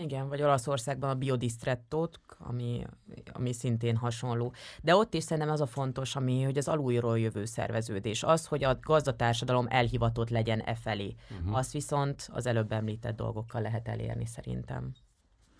[0.00, 2.86] Igen, vagy Olaszországban a biodisztrettót, ami,
[3.32, 4.52] ami szintén hasonló.
[4.82, 8.22] De ott is szerintem az a fontos, ami, hogy az alulról jövő szerveződés.
[8.22, 11.14] Az, hogy a gazdatársadalom elhivatott legyen e felé.
[11.30, 11.56] Uh-huh.
[11.56, 14.92] Azt viszont az előbb említett dolgokkal lehet elérni szerintem.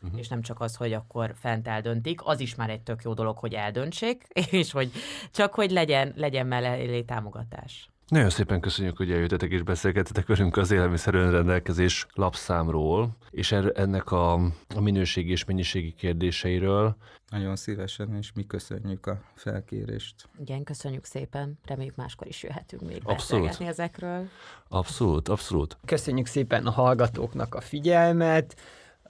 [0.02, 0.18] Uh-huh.
[0.18, 3.38] És nem csak az, hogy akkor fent eldöntik, az is már egy tök jó dolog,
[3.38, 4.92] hogy eldöntsék, és hogy
[5.30, 7.90] csak hogy legyen, legyen mellé támogatás.
[8.08, 14.10] Nagyon szépen köszönjük, hogy eljöttetek és beszélgettetek velünk az élelmiszer önrendelkezés lapszámról, és er- ennek
[14.10, 14.32] a,
[14.74, 16.96] a minőségi és mennyiségi kérdéseiről.
[17.30, 20.14] Nagyon szívesen, és mi köszönjük a felkérést.
[20.40, 21.58] Igen, köszönjük szépen.
[21.66, 23.16] Reméljük máskor is jöhetünk még Abszolút.
[23.18, 24.28] beszélgetni ezekről.
[24.68, 25.76] Abszolút, abszolút.
[25.84, 28.56] Köszönjük szépen a hallgatóknak a figyelmet,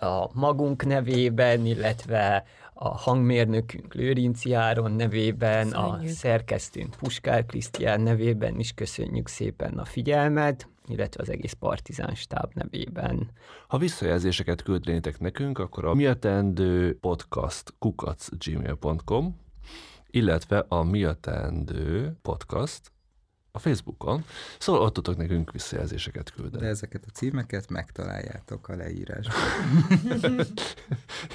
[0.00, 2.44] a magunk nevében, illetve
[2.80, 6.14] a hangmérnökünk Lőrinci Áron nevében, a Köszönjük.
[6.14, 13.30] szerkesztőnk Puskár Krisztián nevében is köszönjük szépen a figyelmet, illetve az egész Partizán stáb nevében.
[13.68, 19.46] Ha visszajelzéseket küldnétek nekünk, akkor a miatendő podcast kukac.gmail.com
[20.10, 22.92] illetve a miatendő podcast
[23.58, 24.24] a Facebookon.
[24.58, 26.62] Szóval ott tudtok nekünk visszajelzéseket küldeni.
[26.62, 29.36] De ezeket a címeket megtaláljátok a leírásban.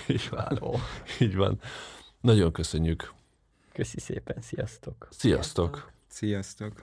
[0.08, 0.60] Így van.
[1.20, 1.60] Így van.
[2.22, 3.14] Nagyon köszönjük.
[3.74, 5.08] Köszi szépen, sziasztok!
[5.12, 5.92] Sziasztok!
[6.08, 6.82] Sziasztok!